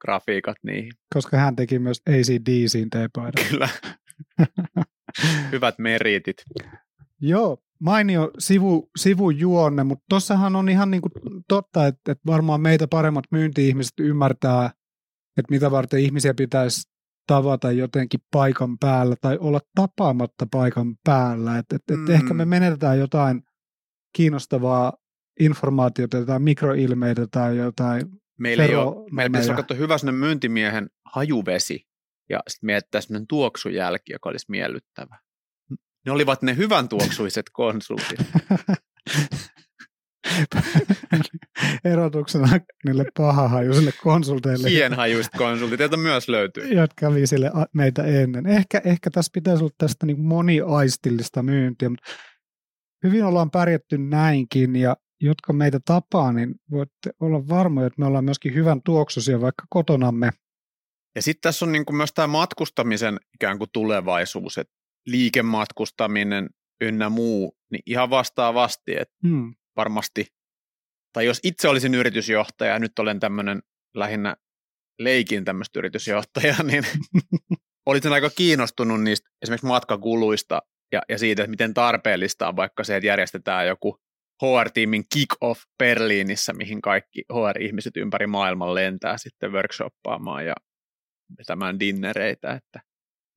grafiikat 0.00 0.56
niihin. 0.62 0.92
Koska 1.14 1.36
hän 1.36 1.56
teki 1.56 1.78
myös 1.78 2.02
ACDCin 2.08 2.90
teepaidan. 2.90 3.46
Kyllä. 3.50 3.68
Hyvät 5.52 5.78
meritit. 5.78 6.36
Joo, 7.20 7.58
mainio 7.80 8.30
sivu, 8.38 8.90
sivujuonne, 8.98 9.84
mutta 9.84 10.04
tuossahan 10.08 10.56
on 10.56 10.68
ihan 10.68 10.90
niin 10.90 11.02
kuin 11.02 11.12
totta, 11.48 11.86
että, 11.86 12.12
että 12.12 12.22
varmaan 12.26 12.60
meitä 12.60 12.88
paremmat 12.88 13.24
myynti-ihmiset 13.30 14.00
ymmärtää 14.00 14.70
että 15.38 15.54
mitä 15.54 15.70
varten 15.70 16.00
ihmisiä 16.00 16.34
pitäisi 16.34 16.90
tavata 17.26 17.72
jotenkin 17.72 18.20
paikan 18.32 18.78
päällä 18.78 19.14
tai 19.20 19.38
olla 19.40 19.60
tapaamatta 19.74 20.46
paikan 20.50 20.96
päällä. 21.04 21.58
Että 21.58 21.76
et, 21.76 21.82
et 21.90 21.98
mm. 21.98 22.10
ehkä 22.10 22.34
me 22.34 22.44
menetetään 22.44 22.98
jotain 22.98 23.42
kiinnostavaa 24.16 24.92
informaatiota, 25.40 26.16
jotain 26.16 26.42
mikroilmeitä 26.42 27.26
tai 27.30 27.56
jotain 27.56 28.02
Meillä, 28.38 28.64
ei 28.64 28.74
ole, 28.74 29.06
meillä 29.12 29.30
pitäisi 29.30 29.50
olla 29.50 29.78
hyvä 29.78 30.12
myyntimiehen 30.12 30.90
hajuvesi 31.14 31.87
ja 32.28 32.40
sitten 32.48 32.66
miettää 32.66 33.00
sellainen 33.00 33.26
tuoksujälki, 33.26 34.12
joka 34.12 34.28
olisi 34.28 34.46
miellyttävä. 34.48 35.18
Ne 36.06 36.12
olivat 36.12 36.42
ne 36.42 36.56
hyvän 36.56 36.88
tuoksuiset 36.88 37.46
konsultit. 37.52 38.18
erotuksena 41.84 42.48
niille 42.84 43.04
pahahajuisille 43.16 43.92
konsulteille. 44.02 44.70
Hienhajuiset 44.70 45.32
konsultit, 45.38 45.80
joita 45.80 45.96
myös 45.96 46.28
löytyy. 46.28 46.68
Jotka 46.68 46.94
kävi 46.96 47.26
sille 47.26 47.50
meitä 47.72 48.04
ennen. 48.04 48.46
Ehkä, 48.46 48.80
ehkä 48.84 49.10
tässä 49.10 49.30
pitäisi 49.34 49.64
olla 49.64 49.74
tästä 49.78 50.06
niin 50.06 50.20
moniaistillista 50.20 51.42
myyntiä, 51.42 51.88
mutta 51.88 52.10
hyvin 53.04 53.24
ollaan 53.24 53.50
pärjätty 53.50 53.98
näinkin 53.98 54.76
ja 54.76 54.96
jotka 55.20 55.52
meitä 55.52 55.80
tapaa, 55.84 56.32
niin 56.32 56.54
voitte 56.70 57.10
olla 57.20 57.48
varmoja, 57.48 57.86
että 57.86 58.00
me 58.00 58.06
ollaan 58.06 58.24
myöskin 58.24 58.54
hyvän 58.54 58.82
tuoksuisia 58.84 59.40
vaikka 59.40 59.64
kotonamme. 59.70 60.30
Ja 61.18 61.22
sitten 61.22 61.40
tässä 61.40 61.64
on 61.64 61.72
niin 61.72 61.84
kuin 61.84 61.96
myös 61.96 62.12
tämä 62.12 62.26
matkustamisen 62.26 63.20
ikään 63.34 63.58
kuin 63.58 63.70
tulevaisuus, 63.72 64.58
että 64.58 64.74
liikematkustaminen 65.06 66.48
ynnä 66.80 67.08
muu, 67.08 67.56
niin 67.70 67.82
ihan 67.86 68.10
vastaavasti, 68.10 68.96
että 69.00 69.14
hmm. 69.28 69.54
varmasti, 69.76 70.26
tai 71.12 71.26
jos 71.26 71.40
itse 71.42 71.68
olisin 71.68 71.94
yritysjohtaja, 71.94 72.78
nyt 72.78 72.98
olen 72.98 73.20
tämmöinen 73.20 73.62
lähinnä 73.94 74.36
leikin 74.98 75.44
tämmöistä 75.44 75.78
yritysjohtajaa, 75.78 76.62
niin 76.70 76.84
olisin 77.86 78.12
aika 78.12 78.30
kiinnostunut 78.30 79.02
niistä 79.02 79.30
esimerkiksi 79.42 79.66
matkakuluista 79.66 80.62
ja, 80.92 81.02
ja 81.08 81.18
siitä, 81.18 81.42
että 81.42 81.50
miten 81.50 81.74
tarpeellista 81.74 82.48
on 82.48 82.56
vaikka 82.56 82.84
se, 82.84 82.96
että 82.96 83.06
järjestetään 83.06 83.66
joku 83.66 83.98
HR-tiimin 84.42 85.04
kick-off 85.14 85.62
Berliinissä, 85.78 86.52
mihin 86.52 86.82
kaikki 86.82 87.24
HR-ihmiset 87.32 87.96
ympäri 87.96 88.26
maailman 88.26 88.74
lentää 88.74 89.18
sitten 89.18 89.52
workshoppaamaan 89.52 90.46
ja 90.46 90.54
vetämään 91.38 91.80
dinnereitä, 91.80 92.52
että 92.52 92.80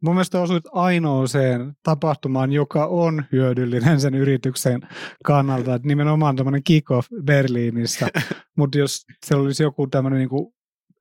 Mun 0.04 0.16
mielestä 0.16 0.42
osuit 0.42 0.64
ainoaseen 0.72 1.74
tapahtumaan, 1.84 2.52
joka 2.52 2.86
on 2.86 3.26
hyödyllinen 3.32 4.02
sen 4.02 4.16
yrityksen 4.16 4.82
kannalta, 5.24 5.76
että 5.76 5.88
nimenomaan 5.88 6.36
tämmöinen 6.36 6.64
kick-off 6.64 7.08
Berliinissä, 7.24 8.08
mutta 8.58 8.78
jos 8.78 9.06
se 9.26 9.36
olisi 9.36 9.64
joku 9.64 9.88
tämmöinen 9.88 10.20
niin 10.20 10.54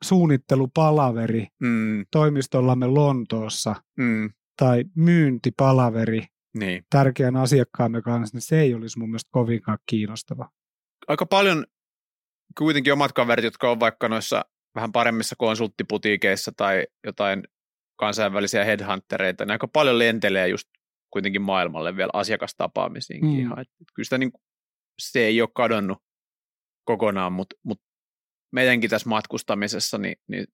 suunnittelupalaveri 0.05 1.47
mm. 1.61 2.07
toimistollamme 2.13 2.87
Lontoossa 2.87 3.75
mm. 3.97 4.31
tai 4.57 4.85
myyntipalaveri 4.95 6.27
niin. 6.59 6.85
tärkeän 6.91 7.37
asiakkaamme 7.37 8.03
kanssa, 8.03 8.37
niin 8.37 8.43
se 8.43 8.61
ei 8.61 8.75
olisi 8.75 8.99
mun 8.99 9.09
mielestä 9.09 9.31
kovinkaan 9.33 9.79
kiinnostava. 9.87 10.49
Aika 11.09 11.27
paljon 11.27 11.67
kuitenkin 12.59 12.93
omat 12.93 13.13
kaverit, 13.13 13.45
jotka 13.45 13.71
on 13.71 13.81
vaikka 13.81 14.09
noissa 14.09 14.45
vähän 14.75 14.93
paremmissa 14.93 15.37
konsulttiputiikeissa 15.39 16.53
tai 16.57 16.87
jotain 17.07 17.43
kansainvälisiä 17.97 18.65
headhuntereita, 18.65 19.45
niin 19.45 19.53
aika 19.53 19.69
paljon 19.69 19.99
lentelee 19.99 20.49
just 20.49 20.69
kuitenkin 21.11 21.43
maailmalle 21.43 21.97
vielä 21.97 22.11
asiakastapaamisiinkin. 22.13 23.31
Mm. 23.31 23.41
Ihan. 23.41 23.61
Et 23.61 23.69
kyllä 23.95 24.05
sitä 24.05 24.19
niin, 24.19 24.33
se 25.01 25.21
ei 25.21 25.41
ole 25.41 25.49
kadonnut 25.55 25.99
kokonaan, 26.85 27.33
mutta, 27.33 27.57
mutta 27.63 27.85
meidänkin 28.53 28.91
tässä 28.91 29.09
matkustamisessa, 29.09 29.99
niin, 29.99 30.17
niin 30.29 30.47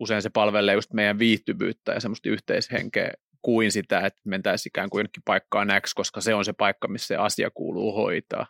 usein 0.00 0.22
se 0.22 0.30
palvelee 0.30 0.74
just 0.74 0.92
meidän 0.92 1.18
viihtyvyyttä 1.18 1.92
ja 1.92 2.00
semmoista 2.00 2.28
yhteishenkeä 2.28 3.12
kuin 3.42 3.72
sitä, 3.72 4.00
että 4.00 4.20
mentäisiin 4.24 4.70
ikään 4.70 4.90
kuin 4.90 5.00
jonnekin 5.00 5.22
paikkaan 5.24 5.68
X, 5.80 5.94
koska 5.94 6.20
se 6.20 6.34
on 6.34 6.44
se 6.44 6.52
paikka, 6.52 6.88
missä 6.88 7.06
se 7.06 7.16
asia 7.16 7.50
kuuluu 7.50 7.92
hoitaa. 7.92 8.46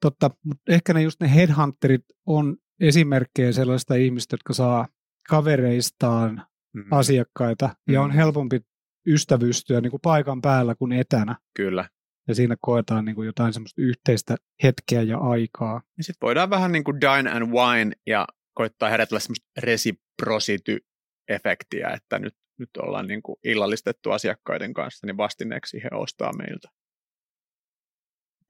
Totta, 0.00 0.30
mutta 0.44 0.72
ehkä 0.72 0.94
ne 0.94 1.02
just 1.02 1.20
ne 1.20 1.34
headhunterit 1.34 2.04
on 2.26 2.56
esimerkkejä 2.80 3.52
sellaista 3.52 3.94
ihmistä, 3.94 4.34
jotka 4.34 4.52
saa 4.52 4.88
kavereistaan 5.28 6.46
mm-hmm. 6.74 6.92
asiakkaita 6.92 7.66
mm-hmm. 7.66 7.94
ja 7.94 8.00
on 8.00 8.06
mm-hmm. 8.06 8.18
helpompi 8.18 8.60
ystävystyä 9.06 9.80
niin 9.80 9.90
kuin 9.90 10.00
paikan 10.00 10.40
päällä 10.40 10.74
kuin 10.74 10.92
etänä. 10.92 11.36
Kyllä. 11.56 11.88
Ja 12.28 12.34
siinä 12.34 12.56
koetaan 12.60 13.04
niin 13.04 13.14
kuin 13.14 13.26
jotain 13.26 13.52
semmoista 13.52 13.82
yhteistä 13.82 14.36
hetkeä 14.62 15.02
ja 15.02 15.18
aikaa. 15.18 15.82
Ja 15.98 16.04
sitten 16.04 16.26
voidaan 16.26 16.50
vähän 16.50 16.72
niin 16.72 16.84
kuin 16.84 17.00
dine 17.00 17.30
and 17.30 17.52
wine 17.52 17.92
ja 18.06 18.26
koittaa 18.54 18.88
herätellä 18.88 19.20
semmoista 19.20 19.50
reciprocity-efektiä, 19.60 21.94
että 21.94 22.18
nyt, 22.18 22.34
nyt 22.58 22.70
ollaan 22.78 23.06
niin 23.06 23.22
kuin 23.22 23.36
illallistettu 23.44 24.10
asiakkaiden 24.10 24.74
kanssa, 24.74 25.06
niin 25.06 25.16
vastineeksi 25.16 25.82
he 25.82 25.88
ostaa 25.92 26.32
meiltä 26.32 26.68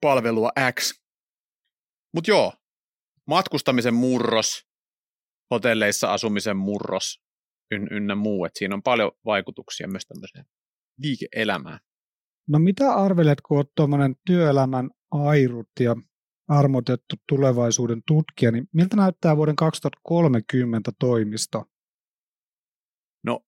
palvelua 0.01 0.51
X. 0.71 1.01
Mutta 2.13 2.31
joo, 2.31 2.53
matkustamisen 3.27 3.93
murros, 3.93 4.67
hotelleissa 5.51 6.13
asumisen 6.13 6.57
murros, 6.57 7.21
ynnä 7.91 8.15
muu. 8.15 8.45
Että 8.45 8.59
siinä 8.59 8.75
on 8.75 8.83
paljon 8.83 9.11
vaikutuksia 9.25 9.87
myös 9.87 10.05
tämmöiseen 10.05 10.45
liike-elämään. 10.97 11.79
No 12.47 12.59
mitä 12.59 12.93
arvelet, 12.93 13.41
kun 13.41 13.57
olet 13.57 13.71
tuommoinen 13.75 14.15
työelämän 14.25 14.89
airut 15.11 15.69
ja 15.79 15.95
armotettu 16.47 17.15
tulevaisuuden 17.29 18.01
tutkija, 18.07 18.51
niin 18.51 18.67
miltä 18.73 18.95
näyttää 18.95 19.37
vuoden 19.37 19.55
2030 19.55 20.91
toimisto? 20.99 21.65
No, 23.23 23.45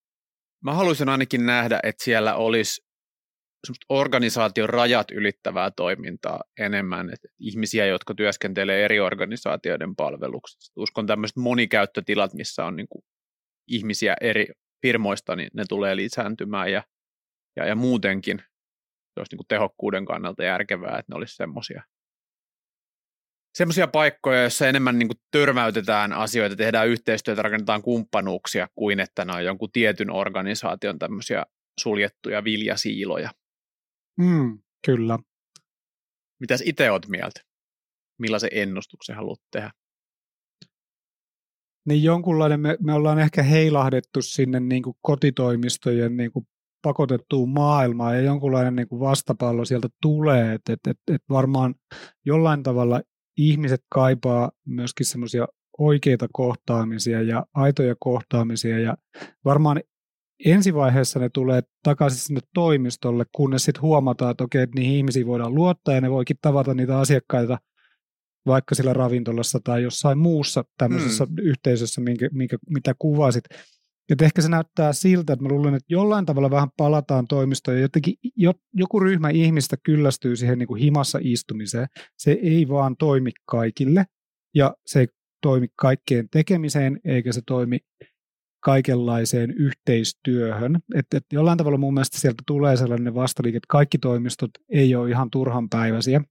mä 0.64 0.74
haluaisin 0.74 1.10
ainakin 1.10 1.46
nähdä, 1.46 1.80
että 1.84 2.04
siellä 2.04 2.36
olisi 2.36 2.85
organisaation 3.90 4.70
rajat 4.70 5.12
ylittävää 5.12 5.72
toimintaa 5.72 6.44
enemmän, 6.60 7.10
että 7.14 7.28
ihmisiä, 7.40 7.86
jotka 7.86 8.14
työskentelee 8.16 8.86
eri 8.86 9.00
organisaatioiden 9.00 9.96
palveluksessa. 9.96 10.74
Uskon 10.76 11.08
tämmöiset 11.08 11.38
monikäyttötilat, 11.38 12.34
missä 12.34 12.66
on 12.66 12.76
niin 12.76 12.88
kuin 12.90 13.04
ihmisiä 13.68 14.16
eri 14.22 14.48
firmoista, 14.82 15.36
niin 15.36 15.50
ne 15.54 15.64
tulee 15.70 15.96
lisääntymään 15.96 16.72
ja, 16.72 16.84
ja, 17.56 17.66
ja 17.66 17.76
muutenkin 17.76 18.38
se 18.38 19.20
olisi 19.20 19.32
niin 19.32 19.38
kuin 19.38 19.48
tehokkuuden 19.48 20.06
kannalta 20.06 20.44
järkevää, 20.44 20.98
että 20.98 21.12
ne 21.12 21.18
olisi 21.18 21.36
semmoisia 21.36 21.84
semmoisia 23.58 23.88
paikkoja, 23.88 24.42
joissa 24.42 24.68
enemmän 24.68 25.00
niin 25.00 25.08
kuin 25.08 25.20
törmäytetään 25.32 26.14
asioita, 26.14 26.56
tehdään 26.56 26.88
yhteistyötä, 26.88 27.42
rakennetaan 27.42 27.82
kumppanuuksia, 27.82 28.68
kuin 28.76 29.00
että 29.00 29.26
ne 29.26 29.34
on 29.34 29.46
jonkun 29.46 29.72
tietyn 29.72 30.12
organisaation 30.12 31.00
tämmöisiä 31.00 31.46
suljettuja 31.80 32.44
viljasiiloja. 32.44 33.30
Mm, 34.18 34.60
kyllä. 34.86 35.20
Mitäs 36.40 36.64
itse 36.66 36.92
oot 36.92 37.08
mieltä? 37.08 37.42
Millaisen 38.20 38.50
ennustuksen 38.54 39.16
haluat 39.16 39.40
tehdä? 39.52 39.72
Niin 41.86 42.04
jonkunlainen, 42.04 42.60
me, 42.60 42.78
me 42.82 42.94
ollaan 42.94 43.20
ehkä 43.20 43.44
heilahdettu 43.44 44.22
sinne 44.22 44.60
niin 44.60 44.84
kuin 44.84 44.96
kotitoimistojen 45.02 46.18
niin 46.18 46.32
kuin 46.32 46.48
pakotettuun 46.82 47.50
maailmaan 47.50 48.16
ja 48.16 48.22
jonkunlainen 48.22 48.76
niin 48.76 48.88
kuin 48.88 49.00
vastapallo 49.00 49.66
sieltä 49.66 49.88
tulee, 50.02 50.54
että 50.54 50.74
et, 50.74 50.80
et, 50.88 50.98
et 51.12 51.22
varmaan 51.30 51.76
jollain 52.26 52.64
tavalla 52.64 53.02
ihmiset 53.38 53.82
kaipaa 53.90 54.52
myöskin 54.68 55.06
semmoisia 55.06 55.48
oikeita 55.78 56.28
kohtaamisia 56.34 57.22
ja 57.22 57.46
aitoja 57.54 57.96
kohtaamisia 58.00 58.80
ja 58.80 58.98
varmaan 59.46 59.82
ensivaiheessa 60.46 61.20
ne 61.20 61.30
tulee 61.30 61.62
takaisin 61.84 62.20
sinne 62.20 62.42
toimistolle, 62.54 63.26
kunnes 63.36 63.66
sitten 63.66 63.82
huomataan, 63.82 64.32
että 64.32 64.44
okei, 64.44 64.62
että 64.62 64.80
niihin 64.80 64.98
ihmisiin 64.98 65.28
voidaan 65.28 65.56
luottaa 65.56 65.94
ja 65.94 66.02
ne 66.02 66.12
voikin 66.12 66.38
tavata 66.42 66.74
niitä 66.74 67.00
asiakkaita 67.00 67.58
vaikka 68.46 68.76
sillä 68.76 68.94
ravintolassa 68.94 69.60
tai 69.64 69.84
jossain 69.84 70.18
muussa 70.18 70.64
tämmöisessä 70.78 71.26
hmm. 71.26 71.36
yhteisössä, 71.42 72.02
minkä, 72.02 72.30
minkä, 72.34 72.58
mitä 72.70 72.94
kuvasit. 73.00 73.44
Et 74.10 74.22
ehkä 74.22 74.42
se 74.42 74.50
näyttää 74.50 74.94
siltä, 74.94 75.34
että 75.34 75.44
mä 75.44 75.50
luulen, 75.50 75.76
että 75.76 75.86
jollain 75.90 76.26
tavalla 76.26 76.52
vähän 76.52 76.70
palataan 76.78 77.28
toimistoon 77.28 77.78
ja 77.78 77.82
jotenkin 77.82 78.14
jo, 78.36 78.54
joku 78.74 79.00
ryhmä 79.00 79.30
ihmistä 79.30 79.78
kyllästyy 79.84 80.36
siihen 80.36 80.60
niin 80.60 80.68
kuin 80.68 80.82
himassa 80.82 81.20
istumiseen. 81.22 81.88
Se 82.18 82.32
ei 82.32 82.68
vaan 82.68 82.96
toimi 82.98 83.32
kaikille 83.46 84.06
ja 84.56 84.76
se 84.86 85.00
ei 85.00 85.08
toimi 85.42 85.68
kaikkeen 85.76 86.28
tekemiseen 86.32 87.00
eikä 87.06 87.32
se 87.32 87.42
toimi 87.48 87.80
kaikenlaiseen 88.66 89.52
yhteistyöhön. 89.52 90.80
Että 90.96 91.18
et 91.18 91.26
jollain 91.32 91.58
tavalla 91.58 91.78
mun 91.78 91.94
mielestä 91.94 92.20
sieltä 92.20 92.44
tulee 92.48 92.78
sellainen 92.78 93.16
vastaliike, 93.16 93.58
että 93.58 93.68
kaikki 93.70 93.98
toimistot 93.98 94.52
ei 94.70 94.96
ole 94.96 95.10
ihan 95.10 95.32
turhan 95.32 95.70
päiväisiä. 95.70 96.22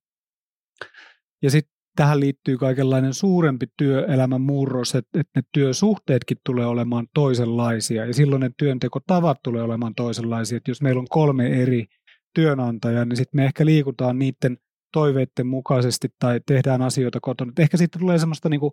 Ja 1.43 1.51
sitten 1.51 1.75
tähän 1.97 2.21
liittyy 2.21 2.59
kaikenlainen 2.59 3.15
suurempi 3.15 3.67
työelämän 3.77 4.41
murros, 4.41 4.95
että, 4.95 5.21
että 5.21 5.41
ne 5.41 5.43
työsuhteetkin 5.53 6.37
tulee 6.47 6.67
olemaan 6.67 7.07
toisenlaisia 7.15 8.07
ja 8.07 8.15
silloin 8.15 8.41
ne 8.41 8.51
työntekotavat 8.59 9.39
tulee 9.43 9.63
olemaan 9.63 9.95
toisenlaisia. 9.95 10.57
Että 10.57 10.71
jos 10.71 10.83
meillä 10.83 11.01
on 11.01 11.09
kolme 11.11 11.63
eri 11.63 11.87
työnantajaa, 12.35 13.05
niin 13.05 13.17
sitten 13.17 13.39
me 13.39 13.45
ehkä 13.45 13.67
liikutaan 13.67 14.19
niiden 14.19 14.59
toiveiden 14.93 15.47
mukaisesti 15.47 16.09
tai 16.19 16.41
tehdään 16.47 16.83
asioita 16.83 17.19
kotona. 17.21 17.51
Et 17.51 17.59
ehkä 17.59 17.77
sitten 17.77 18.01
tulee 18.01 18.19
semmoista 18.19 18.49
niinku 18.49 18.73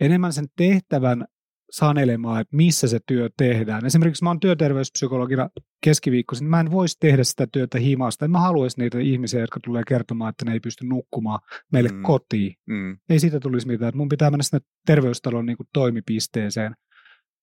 enemmän 0.00 0.32
sen 0.32 0.46
tehtävän 0.56 1.26
sanelemaan, 1.70 2.40
että 2.40 2.56
missä 2.56 2.88
se 2.88 2.98
työ 3.06 3.30
tehdään. 3.36 3.86
Esimerkiksi 3.86 4.24
mä 4.24 4.30
oon 4.30 4.40
työterveyspsykologina 4.40 5.50
keskiviikkoisin, 5.84 6.44
niin 6.44 6.50
mä 6.50 6.60
en 6.60 6.70
voisi 6.70 6.96
tehdä 7.00 7.24
sitä 7.24 7.46
työtä 7.52 7.78
himasta. 7.78 8.24
En 8.24 8.30
mä 8.30 8.40
haluaisi 8.40 8.80
niitä 8.80 8.98
ihmisiä, 8.98 9.40
jotka 9.40 9.60
tulee 9.64 9.82
kertomaan, 9.88 10.30
että 10.30 10.44
ne 10.44 10.52
ei 10.52 10.60
pysty 10.60 10.86
nukkumaan 10.86 11.40
meille 11.72 11.88
mm. 11.88 12.02
kotiin. 12.02 12.54
Mm. 12.66 12.98
Ei 13.10 13.20
siitä 13.20 13.40
tulisi 13.40 13.66
mitään. 13.66 13.92
Mun 13.96 14.08
pitää 14.08 14.30
mennä 14.30 14.42
sinne 14.42 14.60
terveystalon 14.86 15.46
niin 15.46 15.56
kuin 15.56 15.68
toimipisteeseen. 15.72 16.74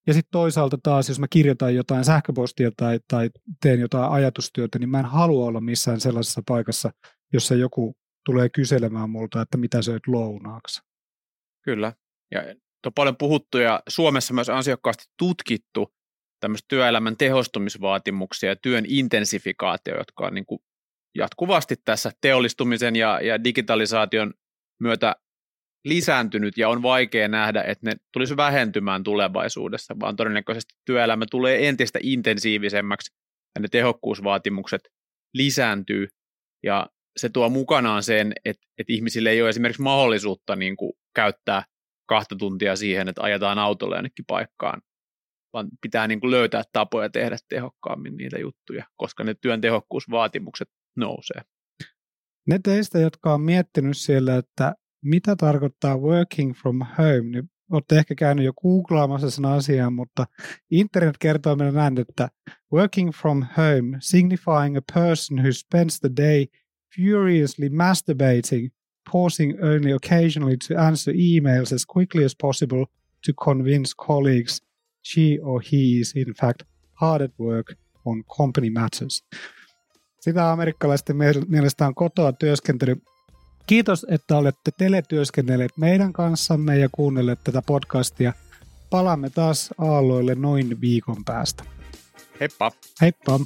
Ja 0.07 0.13
sitten 0.13 0.31
toisaalta 0.31 0.77
taas, 0.83 1.09
jos 1.09 1.19
mä 1.19 1.27
kirjoitan 1.29 1.75
jotain 1.75 2.05
sähköpostia 2.05 2.71
tai, 2.77 2.99
tai 3.07 3.29
teen 3.61 3.79
jotain 3.79 4.11
ajatustyötä, 4.11 4.79
niin 4.79 4.89
mä 4.89 4.99
en 4.99 5.05
halua 5.05 5.45
olla 5.45 5.61
missään 5.61 5.99
sellaisessa 5.99 6.41
paikassa, 6.47 6.91
jossa 7.33 7.55
joku 7.55 7.95
tulee 8.25 8.49
kyselemään 8.49 9.09
multa, 9.09 9.41
että 9.41 9.57
mitä 9.57 9.81
söit 9.81 10.07
lounaaksi. 10.07 10.81
Kyllä. 11.61 11.93
Ja 12.31 12.41
on 12.85 12.93
paljon 12.93 13.17
puhuttu 13.17 13.57
ja 13.57 13.79
Suomessa 13.89 14.33
myös 14.33 14.49
ansiokkaasti 14.49 15.03
tutkittu 15.17 15.93
tämmöistä 16.39 16.65
työelämän 16.67 17.17
tehostumisvaatimuksia 17.17 18.49
ja 18.49 18.55
työn 18.55 18.83
intensifikaatio, 18.87 19.97
jotka 19.97 20.25
on 20.25 20.33
niin 20.33 20.45
kuin 20.45 20.59
jatkuvasti 21.15 21.75
tässä 21.85 22.11
teollistumisen 22.21 22.95
ja, 22.95 23.19
ja 23.21 23.43
digitalisaation 23.43 24.33
myötä 24.79 25.15
lisääntynyt 25.85 26.57
ja 26.57 26.69
on 26.69 26.81
vaikea 26.81 27.27
nähdä, 27.27 27.63
että 27.63 27.89
ne 27.89 27.95
tulisi 28.13 28.37
vähentymään 28.37 29.03
tulevaisuudessa, 29.03 29.95
vaan 29.99 30.15
todennäköisesti 30.15 30.73
työelämä 30.85 31.25
tulee 31.31 31.67
entistä 31.67 31.99
intensiivisemmäksi 32.03 33.11
ja 33.55 33.61
ne 33.61 33.67
tehokkuusvaatimukset 33.67 34.81
lisääntyy. 35.33 36.07
Ja 36.63 36.87
se 37.17 37.29
tuo 37.29 37.49
mukanaan 37.49 38.03
sen, 38.03 38.33
että, 38.45 38.67
että 38.77 38.93
ihmisille 38.93 39.29
ei 39.29 39.41
ole 39.41 39.49
esimerkiksi 39.49 39.81
mahdollisuutta 39.81 40.55
niin 40.55 40.77
kuin 40.77 40.93
käyttää 41.15 41.63
kahta 42.05 42.35
tuntia 42.35 42.75
siihen, 42.75 43.09
että 43.09 43.23
ajetaan 43.23 43.59
autolla 43.59 43.95
jonnekin 43.95 44.25
paikkaan, 44.27 44.81
vaan 45.53 45.67
pitää 45.81 46.07
niin 46.07 46.19
kuin 46.19 46.31
löytää 46.31 46.63
tapoja 46.73 47.09
tehdä 47.09 47.37
tehokkaammin 47.49 48.17
niitä 48.17 48.39
juttuja, 48.39 48.85
koska 48.95 49.23
ne 49.23 49.33
työn 49.41 49.61
tehokkuusvaatimukset 49.61 50.67
nousee. 50.97 51.41
Ne 52.47 52.59
teistä, 52.63 52.99
jotka 52.99 53.33
on 53.33 53.41
miettinyt 53.41 53.97
siellä, 53.97 54.37
että 54.37 54.75
mitä 55.05 55.35
tarkoittaa 55.35 55.97
working 55.97 56.53
from 56.53 56.79
home, 56.97 57.29
niin 57.31 57.49
olette 57.71 57.97
ehkä 57.97 58.15
käynyt 58.15 58.45
jo 58.45 58.53
googlaamassa 58.53 59.29
sen 59.29 59.45
asian, 59.45 59.93
mutta 59.93 60.25
internet 60.71 61.17
kertoo 61.17 61.55
meille 61.55 61.71
näin, 61.71 61.99
että 61.99 62.29
working 62.73 63.11
from 63.11 63.45
home 63.57 63.97
signifying 63.99 64.77
a 64.77 64.81
person 64.93 65.39
who 65.39 65.51
spends 65.51 65.99
the 65.99 66.09
day 66.17 66.45
furiously 66.95 67.69
masturbating 67.69 68.69
pausing 69.11 69.53
only 69.63 69.91
occasionally 69.91 70.57
to 70.67 70.79
answer 70.79 71.13
emails 71.13 71.73
as 71.73 71.85
quickly 71.95 72.25
as 72.25 72.35
possible 72.41 72.85
to 73.25 73.33
convince 73.45 73.93
colleagues 74.07 74.61
she 75.03 75.39
or 75.41 75.61
he 75.71 75.77
is 75.77 76.15
in 76.15 76.33
fact 76.41 76.63
hard 76.93 77.21
at 77.21 77.31
work 77.39 77.75
on 78.05 78.23
company 78.23 78.69
matters. 78.69 79.23
Sitä 80.19 80.51
amerikkalaisten 80.51 81.15
mielestä 81.47 81.87
on 81.87 81.95
kotoa 81.95 82.33
työskentely. 82.33 82.95
Kiitos, 83.67 84.05
että 84.09 84.37
olette 84.37 84.71
teletyöskennelleet 84.77 85.71
meidän 85.77 86.13
kanssamme 86.13 86.77
ja 86.77 86.89
kuunnelleet 86.91 87.39
tätä 87.43 87.61
podcastia. 87.61 88.33
Palaamme 88.89 89.29
taas 89.29 89.69
aalloille 89.77 90.35
noin 90.35 90.81
viikon 90.81 91.25
päästä. 91.25 91.63
Heippa! 92.39 92.71
Heippa! 93.01 93.39